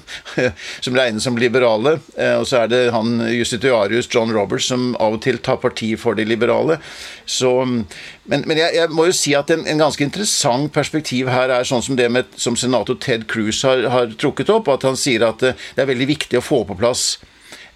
som 0.80 0.98
regnes 0.98 1.24
som 1.24 1.38
liberale. 1.40 1.99
Eh, 2.18 2.36
og 2.40 2.48
så 2.50 2.64
er 2.64 2.72
det 2.72 2.82
han 2.96 3.20
justitiarius 3.34 4.10
John 4.12 4.34
Roberts 4.36 4.70
som 4.72 4.92
av 5.00 5.18
og 5.18 5.24
til 5.26 5.40
tar 5.44 5.60
parti 5.62 5.94
for 6.00 6.18
de 6.18 6.26
liberale. 6.28 6.80
Så, 7.26 7.52
men, 7.66 8.46
men 8.46 8.58
jeg, 8.58 8.76
jeg, 8.78 8.92
må 8.96 9.10
jo 9.10 9.16
si 9.16 9.36
at 9.38 9.52
en, 9.54 9.66
en, 9.68 9.82
ganske 9.82 10.04
interessant 10.04 10.72
perspektiv 10.76 11.32
her 11.32 11.54
er 11.54 11.68
sånn 11.68 11.86
som 11.86 12.00
det 12.00 12.10
med, 12.12 12.30
som 12.40 12.58
senator 12.60 12.98
Ted 13.00 13.28
Cruz 13.32 13.64
har, 13.68 13.86
har 13.94 14.14
trukket 14.20 14.52
opp, 14.54 14.72
at 14.74 14.88
han 14.88 15.00
sier 15.00 15.26
at 15.28 15.44
det, 15.44 15.56
det 15.76 15.86
er 15.86 15.94
veldig 15.94 16.10
viktig 16.16 16.40
å 16.40 16.46
få 16.46 16.64
på 16.68 16.78
plass 16.80 17.12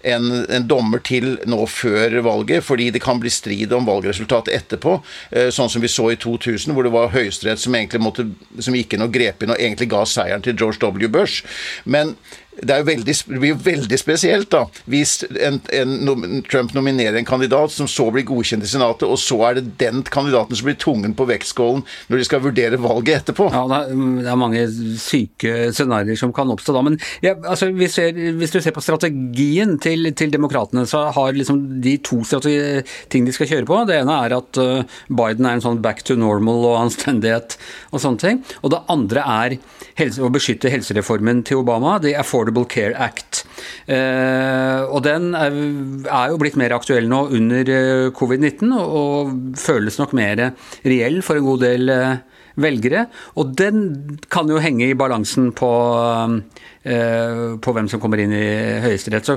en, 0.04 0.46
en, 0.50 0.66
dommer 0.68 1.00
til 1.04 1.34
nå 1.48 1.64
før 1.70 2.18
valget, 2.24 2.64
fordi 2.64 2.90
det 2.94 3.02
kan 3.04 3.20
bli 3.20 3.32
strid 3.32 3.72
om 3.72 3.86
valgresultatet 3.88 4.52
etterpå. 4.54 4.98
Eh, 5.30 5.50
sånn 5.54 5.70
som 5.72 5.84
vi 5.84 5.90
så 5.90 6.10
i 6.12 6.18
2000, 6.20 6.74
hvor 6.76 6.86
det 6.86 6.92
var 6.94 7.12
Høyesterett 7.14 7.62
som, 7.62 7.76
som 8.60 8.76
gikk 8.76 8.96
inn 8.96 9.06
og 9.06 9.14
grep 9.14 9.42
inn 9.42 9.54
og 9.54 9.60
egentlig 9.60 9.90
ga 9.92 10.04
seieren 10.08 10.44
til 10.44 10.56
George 10.58 10.82
W. 10.84 11.08
Bush. 11.08 11.44
Men 11.84 12.14
det, 12.62 12.82
veldig, 12.86 13.04
det, 13.06 13.38
blir 13.40 13.52
jo 13.52 13.58
veldig 13.64 13.98
spesielt 13.98 14.50
da, 14.52 14.64
hvis 14.90 15.16
en, 15.24 15.60
en, 15.74 16.42
Trump 16.50 16.74
nominerer 16.76 17.18
en 17.18 17.28
kandidat 17.28 17.72
som 17.74 17.88
så 17.90 18.08
blir 18.14 18.26
godkjent 18.28 18.64
i 18.64 18.70
Senatet, 18.70 19.06
og 19.08 19.18
så 19.20 19.40
er 19.48 19.58
det 19.58 19.74
den 19.80 20.02
kandidaten 20.06 20.56
som 20.56 20.68
blir 20.68 20.78
tungen 20.80 21.16
på 21.16 21.26
vektskålen 21.28 21.84
når 22.08 22.20
de 22.20 22.28
skal 22.28 22.44
vurdere 22.44 22.80
valget 22.80 23.22
etterpå. 23.22 23.48
Ja, 23.54 23.64
Det 23.70 23.80
er, 23.80 24.04
det 24.24 24.32
er 24.32 24.40
mange 24.40 24.64
syke 25.00 25.54
scenarioer 25.74 26.18
som 26.20 26.32
kan 26.34 26.52
oppstå 26.54 26.76
da. 26.76 26.84
Men 26.86 26.98
ja, 27.24 27.34
altså, 27.42 27.70
hvis, 27.74 27.98
hvis, 28.38 28.54
du 28.54 28.60
ser 28.62 28.74
på 28.76 28.84
strategien 28.84 29.76
til, 29.82 30.10
til 30.16 30.32
demokratene, 30.32 30.86
så 30.90 31.06
har 31.14 31.34
liksom 31.34 31.60
de 31.84 31.96
to 32.04 32.22
ting 33.10 33.26
de 33.26 33.34
skal 33.34 33.50
kjøre 33.50 33.68
på. 33.68 33.80
Det 33.88 33.98
ene 34.00 34.18
er 34.26 34.36
at 34.36 34.60
uh, 34.60 35.00
Biden 35.08 35.46
er 35.46 35.58
en 35.58 35.64
sånn 35.64 35.82
back 35.84 36.04
to 36.06 36.16
normal 36.18 36.64
og 36.70 36.78
anstendighet 36.84 37.58
og 37.92 38.02
sånne 38.02 38.22
ting. 38.22 38.42
Og 38.62 38.72
det 38.74 38.82
andre 38.92 39.24
er 39.24 39.56
helse, 39.98 40.22
å 40.22 40.32
beskytte 40.32 40.72
helsereformen 40.72 41.42
til 41.46 41.62
Obama. 41.62 41.98
The 42.02 42.14
Affordable 42.44 42.68
Care 42.68 42.94
Act. 43.00 43.44
Eh, 43.88 44.82
og 44.84 45.02
den 45.04 45.32
er, 45.34 46.30
jo 46.30 46.38
blitt 46.40 46.58
mer 46.60 46.76
aktuell 46.76 47.08
nå 47.08 47.24
under 47.32 47.72
eh, 47.72 48.12
covid-19, 48.14 48.74
og, 48.76 49.34
føles 49.60 49.98
nok 50.00 50.14
mer 50.16 50.50
reell 50.84 51.22
for 51.24 51.38
en 51.38 51.46
god 51.46 51.64
del 51.64 51.92
eh, 51.92 52.22
velgere. 52.60 53.06
Og 53.40 53.54
den 53.56 54.18
kan 54.30 54.48
jo 54.50 54.60
henge 54.62 54.90
i 54.90 54.98
balansen 54.98 55.50
på, 55.56 55.70
på 56.84 57.74
hvem 57.74 57.88
som 57.90 57.98
kommer 57.98 58.20
inn 58.22 58.34
i 58.36 58.44
Høyesterett. 58.84 59.26
Så 59.26 59.34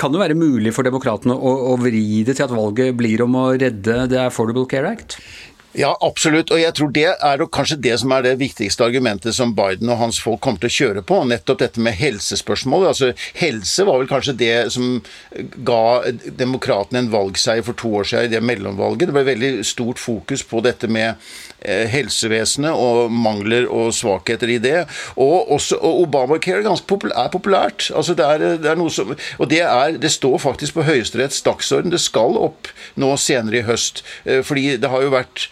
kan 0.00 0.14
det 0.14 0.22
være 0.22 0.38
mulig 0.38 0.72
for 0.72 0.86
demokratene 0.86 1.36
å, 1.36 1.52
å 1.74 1.76
vri 1.82 2.22
det 2.24 2.38
til 2.38 2.46
at 2.46 2.54
valget 2.56 2.96
blir 2.96 3.26
om 3.26 3.36
å 3.36 3.50
redde 3.52 4.06
The 4.08 4.22
Affordable 4.30 4.64
Care 4.70 4.94
Act? 4.94 5.18
Ja, 5.76 5.90
absolutt. 6.00 6.50
Og 6.50 6.60
jeg 6.60 6.72
tror 6.74 6.92
det 6.94 7.06
er 7.12 7.42
kanskje 7.52 7.76
det 7.84 7.94
som 8.00 8.12
er 8.16 8.24
det 8.24 8.38
viktigste 8.40 8.86
argumentet 8.86 9.36
som 9.36 9.52
Biden 9.56 9.90
og 9.92 10.00
hans 10.00 10.20
folk 10.22 10.40
kommer 10.44 10.62
til 10.62 10.70
å 10.70 10.76
kjøre 10.76 11.02
på. 11.06 11.20
Nettopp 11.28 11.60
dette 11.60 11.82
med 11.84 11.98
helsespørsmålet. 11.98 12.88
Altså, 12.94 13.10
helse 13.36 13.84
var 13.84 14.00
vel 14.00 14.08
kanskje 14.10 14.36
det 14.40 14.54
som 14.74 15.02
ga 15.68 15.82
demokratene 16.40 17.04
en 17.04 17.12
valgseier 17.12 17.66
for 17.66 17.76
to 17.78 17.92
år 18.00 18.08
siden 18.08 18.30
i 18.30 18.32
det 18.32 18.42
mellomvalget. 18.48 19.10
Det 19.10 19.18
ble 19.18 19.26
veldig 19.28 19.52
stort 19.68 20.00
fokus 20.00 20.46
på 20.48 20.64
dette 20.64 20.88
med 20.88 21.20
helsevesenet 21.66 22.70
og 22.70 23.12
mangler 23.12 23.66
og 23.66 23.90
svakheter 23.96 24.52
i 24.54 24.58
det. 24.62 24.84
Og, 25.16 25.50
også, 25.56 25.78
og 25.82 26.04
Obamacare 26.04 26.62
er 26.62 26.84
popul 26.86 27.12
er 27.14 27.32
populært. 27.32 27.90
Altså, 27.94 28.14
det 28.14 28.26
er, 28.26 28.44
det 28.62 28.70
er 28.70 28.78
noe 28.78 28.92
som, 28.92 29.14
og 29.38 29.50
det, 29.50 29.62
er, 29.66 29.98
det 29.98 30.12
står 30.14 30.38
faktisk 30.38 30.78
på 30.78 30.86
Høyesteretts 30.88 31.42
dagsorden. 31.42 31.92
Det 31.94 32.00
skal 32.02 32.38
opp 32.38 32.70
nå 32.96 33.14
senere 33.20 33.62
i 33.62 33.66
høst. 33.66 34.04
Eh, 34.24 34.44
fordi 34.46 34.76
det 34.78 34.92
har 34.92 35.02
jo 35.04 35.14
vært 35.14 35.48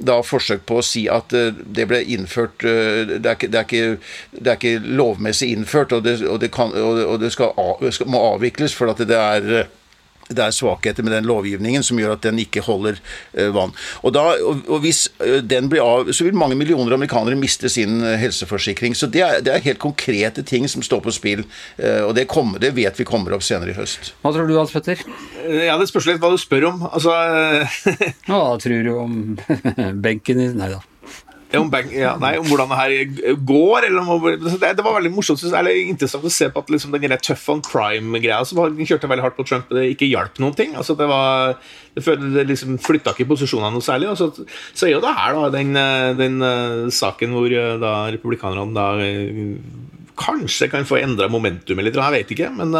da 0.00 0.20
forsøk 0.24 0.64
på 0.68 0.78
å 0.80 0.84
si 0.84 1.04
at 1.12 1.34
eh, 1.36 1.52
det 1.52 1.86
ble 1.90 2.00
innført 2.14 2.64
eh, 2.64 3.18
Det 3.18 3.20
er 3.20 3.36
ikke, 3.36 3.50
det 3.52 3.60
er 3.60 3.66
ikke, 3.66 3.90
det 4.32 4.52
er 4.52 4.56
ikke 4.56 4.94
lovmessig 5.00 5.50
innført, 5.54 5.92
og 5.92 6.06
det, 6.06 6.20
og 6.24 6.40
det, 6.40 6.52
kan, 6.54 6.72
og 6.72 7.26
skal, 7.32 7.52
skal, 7.92 8.10
må 8.10 8.22
avvikles 8.32 8.76
for 8.76 8.92
at 8.92 9.02
det 9.04 9.18
er 9.18 9.68
det 10.30 10.44
er 10.44 10.54
svakheter 10.54 11.06
med 11.06 11.14
den 11.14 11.28
lovgivningen 11.28 11.84
som 11.86 11.98
gjør 12.00 12.14
at 12.16 12.24
den 12.26 12.40
ikke 12.42 12.62
holder 12.64 12.98
uh, 13.36 13.48
vann. 13.54 13.74
Og, 14.02 14.14
da, 14.14 14.24
og, 14.40 14.78
Hvis 14.84 15.06
uh, 15.22 15.40
den 15.44 15.70
blir 15.72 15.84
av, 15.84 16.12
så 16.14 16.26
vil 16.26 16.38
mange 16.38 16.58
millioner 16.58 16.96
amerikanere 16.96 17.38
miste 17.38 17.70
sin 17.72 18.00
uh, 18.04 18.14
helseforsikring. 18.20 18.96
Så 18.98 19.10
det 19.10 19.24
er, 19.26 19.40
det 19.44 19.54
er, 19.54 19.64
helt 19.64 19.82
konkrete 19.82 20.44
ting 20.46 20.68
som 20.70 20.82
står 20.82 21.02
på 21.04 21.12
spill. 21.12 21.42
og 21.78 22.14
det, 22.16 22.24
kommer, 22.30 22.58
det, 22.62 22.72
vet 22.76 22.98
vi 22.98 23.04
kommer 23.04 23.34
opp 23.36 23.44
senere 23.44 23.74
i 23.74 23.76
høst. 23.76 24.14
Hva 24.22 24.32
tror 24.34 24.48
du, 24.48 24.56
Hans 24.56 24.72
Petter? 24.72 25.02
Ja, 25.44 25.76
Det 25.78 25.88
spørs 25.90 26.08
litt 26.08 26.22
hva 26.22 26.32
du 26.32 26.38
spør 26.40 26.70
om. 26.70 26.86
Altså 26.88 27.12
Hva 28.30 28.56
tror 28.62 28.86
du 28.86 28.92
om 28.96 29.18
benken 30.04 30.40
i 30.40 30.48
Nei 30.56 30.72
da. 30.72 30.80
Om, 31.58 31.70
bank, 31.70 31.90
ja, 31.90 32.12
nei, 32.20 32.36
om 32.38 32.46
hvordan 32.46 32.70
det 32.70 32.78
her 32.78 33.36
går. 33.46 33.86
Om, 33.98 34.26
det, 34.38 34.70
det, 34.78 34.84
var 34.86 34.96
veldig 34.96 35.10
morsomt 35.10 35.42
eller 35.48 35.80
interessant 35.82 36.26
å 36.26 36.30
se 36.30 36.46
på 36.52 36.62
at 36.62 36.70
liksom, 36.70 36.94
den 36.94 37.16
tough 37.18 37.50
on 37.50 37.62
crime-greia 37.66 38.44
som 38.46 38.60
kjørte 38.78 39.10
veldig 39.10 39.24
hardt 39.24 39.38
på 39.38 39.46
Trump, 39.48 39.72
det 39.74 39.88
ikke 39.96 40.08
hjalp 40.10 40.38
noen 40.42 40.54
ting. 40.58 40.76
Altså, 40.78 40.94
det 40.98 41.08
var, 41.10 41.56
det, 41.98 42.04
det 42.36 42.46
liksom 42.52 42.78
flytta 42.82 43.16
ikke 43.16 43.28
posisjonene 43.32 43.74
noe 43.74 43.86
særlig. 43.86 44.12
Og 44.12 44.20
så 44.20 44.86
er 44.86 44.94
jo 44.94 45.02
det 45.02 45.14
her 45.18 45.38
da, 45.38 45.48
den, 45.56 45.74
den 46.20 46.38
uh, 46.44 46.86
saken 46.94 47.34
hvor 47.34 47.50
uh, 47.50 47.76
da 47.82 47.94
republikanerne 48.14 48.76
da 48.76 48.88
uh, 49.00 49.96
kanskje 50.20 50.70
kan 50.70 50.86
få 50.86 51.00
endra 51.00 51.30
momentumet 51.32 51.88
litt, 51.88 51.98
jeg 51.98 52.18
vet 52.20 52.36
ikke. 52.36 52.52
men 52.60 52.76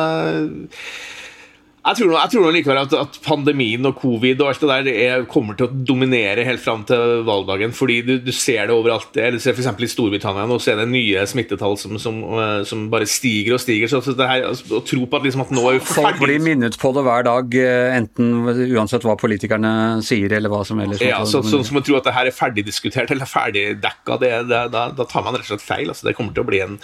jeg 1.81 1.97
tror, 1.97 2.11
jeg 2.12 2.31
tror 2.35 2.53
likevel 2.53 2.79
at, 2.83 2.95
at, 2.99 3.14
pandemien 3.25 3.88
og 3.88 3.95
covid 4.03 4.43
og 4.43 4.51
alt 4.51 4.61
det 4.61 4.69
der 4.69 4.88
er, 4.93 5.23
kommer 5.31 5.57
til 5.57 5.64
å 5.64 5.73
dominere 5.88 6.45
helt 6.45 6.61
fram 6.61 6.83
til 6.88 7.23
valgdagen. 7.25 7.73
Fordi 7.73 8.01
du, 8.05 8.12
du 8.21 8.33
ser 8.37 8.69
det 8.69 8.75
overalt. 8.75 9.16
Eller 9.16 9.40
ser 9.40 9.57
F.eks. 9.57 9.71
i 9.73 9.88
Storbritannia 9.88 10.45
nå 10.49 10.59
så 10.61 10.75
er 10.75 10.83
det 10.83 10.90
nye 10.93 11.25
smittetall 11.29 11.79
som, 11.81 11.97
som, 12.03 12.19
eh, 12.37 12.61
som 12.69 12.85
bare 12.93 13.09
stiger 13.09 13.57
og 13.57 13.62
stiger. 13.64 13.88
Så 13.88 14.12
det 14.12 14.29
her, 14.29 14.45
altså, 14.51 14.69
Å 14.77 14.83
tro 14.85 15.07
på 15.09 15.21
at, 15.21 15.25
liksom, 15.25 15.45
at 15.47 15.55
nå 15.57 15.64
er 15.71 15.81
ferdig 15.81 16.11
Folk 16.11 16.21
blir 16.27 16.45
minnet 16.45 16.77
på 16.81 16.93
det 16.97 17.07
hver 17.07 17.25
dag, 17.31 17.57
eh, 17.62 17.97
enten 17.97 18.53
uansett 18.77 19.09
hva 19.09 19.16
politikerne 19.21 19.73
sier 20.05 20.37
eller 20.37 20.53
hva 20.53 20.61
som 20.69 20.85
ellers. 20.85 21.01
Ja, 21.05 21.23
så, 21.25 21.40
sånn 21.47 21.64
som 21.64 21.81
å 21.81 21.85
tro 21.87 21.97
at 21.97 22.11
det 22.11 22.16
her 22.16 22.29
er 22.29 22.37
ferdigdiskutert 22.37 23.14
eller 23.16 23.29
ferdigdekka, 23.29 24.21
det, 24.21 24.35
det, 24.53 24.61
da, 24.77 24.85
da, 24.93 25.09
tar 25.09 25.25
man 25.25 25.38
rett 25.38 25.49
og 25.49 25.55
slett 25.55 25.64
feil. 25.64 25.88
Altså, 25.88 26.11
det 26.11 26.16
kommer 26.19 26.37
til 26.37 26.45
å 26.45 26.51
bli 26.51 26.61
en 26.66 26.77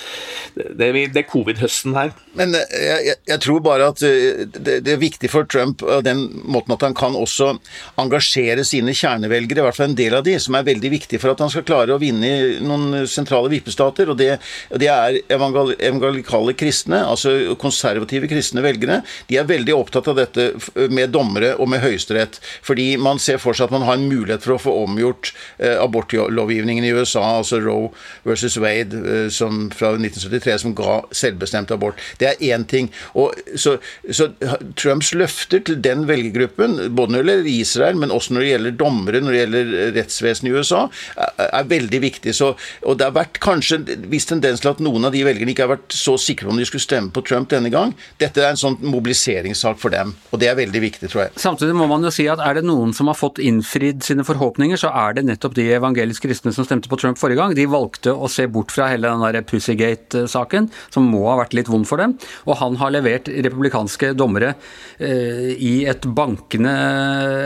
Det, 0.57 0.89
det 1.13 1.21
er 1.21 1.29
covid-høsten 1.29 1.93
her. 2.01 2.17
Men 2.39 2.57
eh, 2.57 2.81
jeg, 2.81 3.07
jeg, 3.11 3.23
jeg, 3.29 3.45
tror 3.45 3.61
bare 3.65 3.93
at 3.93 4.01
det, 4.01 4.81
det 4.87 4.95
er 4.95 5.03
viktig 5.03 5.31
for 5.33 5.49
Trump 5.51 5.81
på 5.83 6.01
den 6.05 6.25
måten 6.47 6.75
at 6.77 6.85
han 6.87 6.95
kan 6.97 7.17
også 7.19 7.53
engasjere 8.01 8.65
sine 8.67 8.95
kjernevelgere, 8.97 9.61
i 9.61 9.67
hvert 9.67 9.79
fall 9.79 9.91
en 9.91 9.99
del 9.99 10.17
av 10.19 10.25
de, 10.27 10.37
som 10.43 10.57
er 10.57 10.67
veldig 10.67 10.91
viktig 10.93 11.21
for 11.23 11.33
at 11.33 11.43
han 11.43 11.53
skal 11.53 11.67
klare 11.67 11.95
å 11.95 12.01
vinne 12.03 12.29
i 12.31 12.57
noen 12.65 13.07
sentrale 13.11 13.51
vippestater. 13.53 14.11
og 14.11 14.19
Det, 14.21 14.37
det 14.81 14.91
er 14.93 15.21
evangelikale 15.33 16.55
kristne, 16.59 17.03
altså 17.05 17.57
konservative 17.61 18.31
kristne 18.31 18.65
velgere. 18.65 19.03
De 19.31 19.39
er 19.41 19.49
veldig 19.49 19.75
opptatt 19.77 20.11
av 20.13 20.21
dette 20.21 20.49
med 20.93 21.15
dommere 21.15 21.55
og 21.61 21.71
med 21.73 21.83
Høyesterett, 21.85 22.41
fordi 22.67 22.95
man 23.01 23.21
ser 23.23 23.41
for 23.43 23.57
seg 23.57 23.69
at 23.69 23.77
man 23.77 23.87
har 23.89 23.99
en 23.99 24.09
mulighet 24.09 24.45
for 24.47 24.57
å 24.57 24.63
få 24.63 24.75
omgjort 24.85 25.33
eh, 25.59 25.77
abortlovgivningen 25.83 26.87
i 26.87 26.93
USA, 26.97 27.25
altså 27.41 27.61
Roe 27.63 27.91
versus 28.27 28.59
Wade 28.63 29.03
eh, 29.03 29.29
som, 29.33 29.67
fra 29.75 29.95
1973, 29.97 30.59
som 30.65 30.77
ga 30.77 31.01
selvbestemt 31.15 31.73
abort. 31.75 32.01
Det 32.21 32.33
er 32.33 32.45
én 32.55 32.67
ting. 32.69 32.91
Og 33.19 33.35
så, 33.59 33.77
så 34.11 34.31
Trumps 34.77 35.13
løfter 35.17 35.63
til 35.65 35.79
den 35.83 36.05
velgergruppen, 36.09 36.77
både 36.97 37.15
når 37.15 37.25
det 37.25 37.33
gjelder 37.33 37.51
Israel, 37.53 38.01
men 38.01 38.13
også 38.15 38.35
når 38.35 38.45
det 38.45 38.51
gjelder 38.51 38.77
dommere, 38.81 39.23
når 39.25 39.33
det 39.35 39.41
gjelder 39.41 39.71
rettsvesenet 39.97 40.51
i 40.51 40.55
USA, 40.57 40.83
er, 41.17 41.67
veldig 41.67 42.01
viktig. 42.03 42.35
Så, 42.37 42.53
og 42.85 42.99
det 42.99 43.09
har 43.09 43.15
vært 43.17 43.41
kanskje 43.43 43.81
en 43.81 44.07
viss 44.13 44.29
tendens 44.29 44.63
til 44.63 44.71
at 44.71 44.83
noen 44.85 45.09
av 45.09 45.15
de 45.15 45.23
velgerne 45.27 45.53
ikke 45.53 45.65
har 45.65 45.73
vært 45.73 45.97
så 45.97 46.17
sikre 46.21 46.49
på 46.49 46.55
om 46.55 46.61
de 46.61 46.67
skulle 46.69 46.85
stemme 46.85 47.13
på 47.15 47.25
Trump 47.27 47.49
denne 47.51 47.73
gang. 47.73 47.95
Dette 48.21 48.45
er 48.45 48.53
en 48.53 48.61
sånn 48.61 48.77
mobiliseringssak 48.85 49.81
for 49.81 49.95
dem, 49.95 50.13
og 50.31 50.43
det 50.43 50.51
er 50.51 50.59
veldig 50.61 50.83
viktig, 50.85 51.11
tror 51.13 51.25
jeg. 51.25 51.35
Samtidig 51.41 51.77
må 51.79 51.89
man 51.91 52.05
jo 52.07 52.13
si 52.15 52.29
at 52.31 52.43
er 52.45 52.61
det 52.61 52.67
noen 52.69 52.93
som 52.97 53.11
har 53.11 53.19
fått 53.19 53.41
innfridd 53.43 54.05
sine 54.07 54.27
forhåpninger, 54.29 54.79
så 54.81 54.93
er 54.93 55.17
det 55.17 55.27
nettopp 55.31 55.57
de 55.57 55.71
evangelisk 55.79 56.29
kristne 56.29 56.53
som 56.55 56.69
stemte 56.69 56.93
på 56.93 57.01
Trump 57.01 57.21
forrige 57.21 57.41
gang. 57.41 57.57
De 57.57 57.67
valgte 57.71 58.13
å 58.13 58.31
se 58.31 58.47
bort 58.51 58.75
fra 58.75 58.91
hele 58.93 59.09
den 59.09 59.25
der 59.25 59.47
Pussygate-saken, 59.47 60.71
som 60.95 61.09
må 61.11 61.25
ha 61.31 61.41
vært 61.41 61.57
litt 61.57 61.73
vond 61.73 61.89
for 61.89 62.03
dem. 62.03 62.17
Og 62.47 62.61
han 62.61 62.79
har 62.81 62.95
levert 62.95 63.31
republikanske 63.33 64.13
dommere 64.19 64.55
Eh, 64.57 64.66
i 64.97 65.85
et 65.85 66.07
bankende 66.17 66.71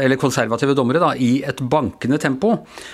Eller 0.05 0.21
konservative 0.21 0.77
dommere, 0.79 1.01
da, 1.03 1.09
i 1.19 1.41
et 1.43 1.59
bankende 1.67 2.19
tempo. 2.23 2.53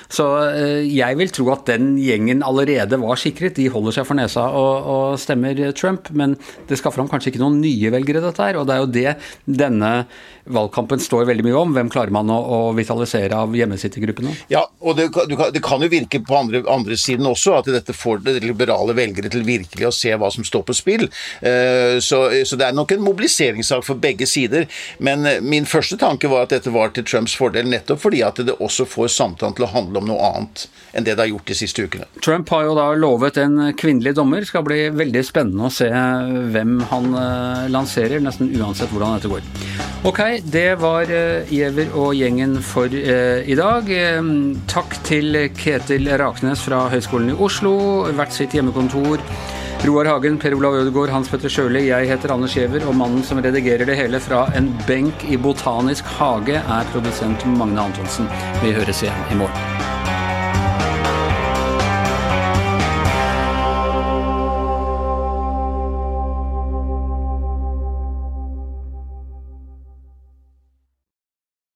Så 0.09 0.27
eh, 0.49 0.87
jeg 0.89 1.19
vil 1.19 1.33
tro 1.35 1.51
at 1.53 1.67
den 1.69 1.95
gjengen 2.01 2.45
allerede 2.47 2.97
var 3.03 3.21
sikret. 3.21 3.59
De 3.59 3.69
holder 3.73 3.99
seg 3.99 4.09
for 4.09 4.19
nesa 4.19 4.47
og, 4.49 4.89
og 4.95 5.21
stemmer 5.21 5.61
Trump, 5.77 6.09
men 6.17 6.39
det 6.71 6.81
skal 6.81 6.95
fram 6.95 7.11
kanskje 7.11 7.35
ikke 7.35 7.43
noen 7.45 7.61
nye 7.61 7.93
velgere, 7.93 8.25
dette 8.25 8.49
her. 8.49 8.61
Og 8.61 8.69
det 8.69 8.77
er 8.77 8.83
jo 8.83 8.95
det 8.97 9.61
denne 9.61 9.93
valgkampen 10.47 11.01
står 11.03 11.27
veldig 11.29 11.45
mye 11.47 11.59
om. 11.59 11.75
Hvem 11.77 11.91
klarer 11.93 12.15
man 12.15 12.31
å, 12.33 12.37
å 12.37 12.59
vitalisere 12.77 13.37
av 13.37 13.55
hjemmesittergruppene? 13.57 14.35
Ja, 14.53 14.65
og 14.81 14.99
det, 14.99 15.09
det, 15.31 15.63
kan 15.65 15.83
jo 15.83 15.91
virke 15.93 16.21
på 16.25 16.37
andre, 16.39 16.63
andre 16.71 16.99
siden 17.01 17.29
også 17.29 17.57
at 17.59 17.71
dette 17.73 17.97
får 17.97 18.23
det 18.27 18.39
liberale 18.45 18.97
velgere 18.97 19.31
til 19.33 19.47
virkelig 19.47 19.89
å 19.89 19.95
se 19.95 20.15
hva 20.17 20.31
som 20.33 20.47
står 20.47 20.67
på 20.69 20.77
spill. 20.77 21.07
Eh, 21.41 21.99
så, 22.05 22.23
så 22.47 22.59
det 22.59 22.69
er 22.69 22.77
nok 22.77 22.95
en 22.95 23.05
mobiliseringssak 23.07 23.85
for 23.87 24.01
begge 24.03 24.29
sider. 24.31 24.69
Men 24.99 25.27
eh, 25.27 25.43
min 25.45 25.69
første 25.69 25.99
tanke 26.01 26.31
var 26.33 26.47
at 26.47 26.57
dette 26.57 26.73
var 26.75 26.95
til 26.95 27.07
Trumps 27.07 27.37
fordel, 27.39 27.69
nettopp 27.71 28.03
fordi 28.07 28.23
at 28.27 28.41
det 28.47 28.59
også 28.61 28.89
får 28.89 29.13
samtalen 29.17 29.57
til 29.57 29.67
å 29.67 29.73
handle 29.75 30.03
om 30.03 30.11
noe 30.13 30.33
annet 30.33 30.67
enn 30.97 31.05
det 31.05 31.17
det 31.17 31.27
har 31.27 31.29
gjort 31.29 31.51
de 31.51 31.57
siste 31.59 31.85
ukene. 31.85 32.07
Trump 32.25 32.49
har 32.55 32.65
jo 32.69 32.77
da 32.77 32.87
lovet 32.97 33.37
en 33.43 33.59
kvinnelig 33.77 34.15
dommer. 34.17 34.41
Det 34.41 34.51
skal 34.51 34.65
bli 34.67 34.79
veldig 34.97 35.23
spennende 35.27 35.69
å 35.69 35.73
se 35.73 35.91
hvem 36.55 36.79
han 36.91 37.11
eh, 37.21 37.67
lanserer, 37.73 38.23
nesten 38.25 38.53
uansett 38.57 38.93
hvordan 38.93 39.19
dette 39.19 39.31
går. 39.33 39.45
Ok, 40.07 40.21
det 40.45 40.79
var 40.81 41.09
Giæver 41.49 41.93
og 41.97 42.15
gjengen 42.19 42.59
for 42.65 42.93
i 42.93 43.57
dag. 43.59 43.91
Takk 44.69 44.97
til 45.07 45.39
Ketil 45.57 46.11
Raknes 46.21 46.65
fra 46.67 46.87
Høgskolen 46.93 47.33
i 47.33 47.39
Oslo, 47.47 47.77
hvert 48.17 48.35
sitt 48.35 48.57
hjemmekontor. 48.57 49.23
Roar 49.87 50.09
Hagen, 50.09 50.39
Per 50.41 50.55
Olav 50.57 50.75
Ødegaard, 50.81 51.13
Hans 51.13 51.29
Petter 51.29 51.53
Sjøli, 51.53 51.87
jeg 51.91 52.09
heter 52.09 52.33
Anders 52.35 52.57
Giæver, 52.57 52.89
og 52.89 52.97
mannen 52.97 53.23
som 53.23 53.39
redigerer 53.45 53.87
det 53.87 53.99
hele 54.01 54.21
fra 54.25 54.47
en 54.57 54.73
benk 54.89 55.29
i 55.29 55.37
Botanisk 55.37 56.09
hage, 56.19 56.57
er 56.59 56.93
produsent 56.95 57.47
Magne 57.47 57.85
Antonsen. 57.85 58.31
Vi 58.65 58.75
høres 58.75 59.05
igjen 59.05 59.27
i 59.31 59.43
morgen. 59.45 59.76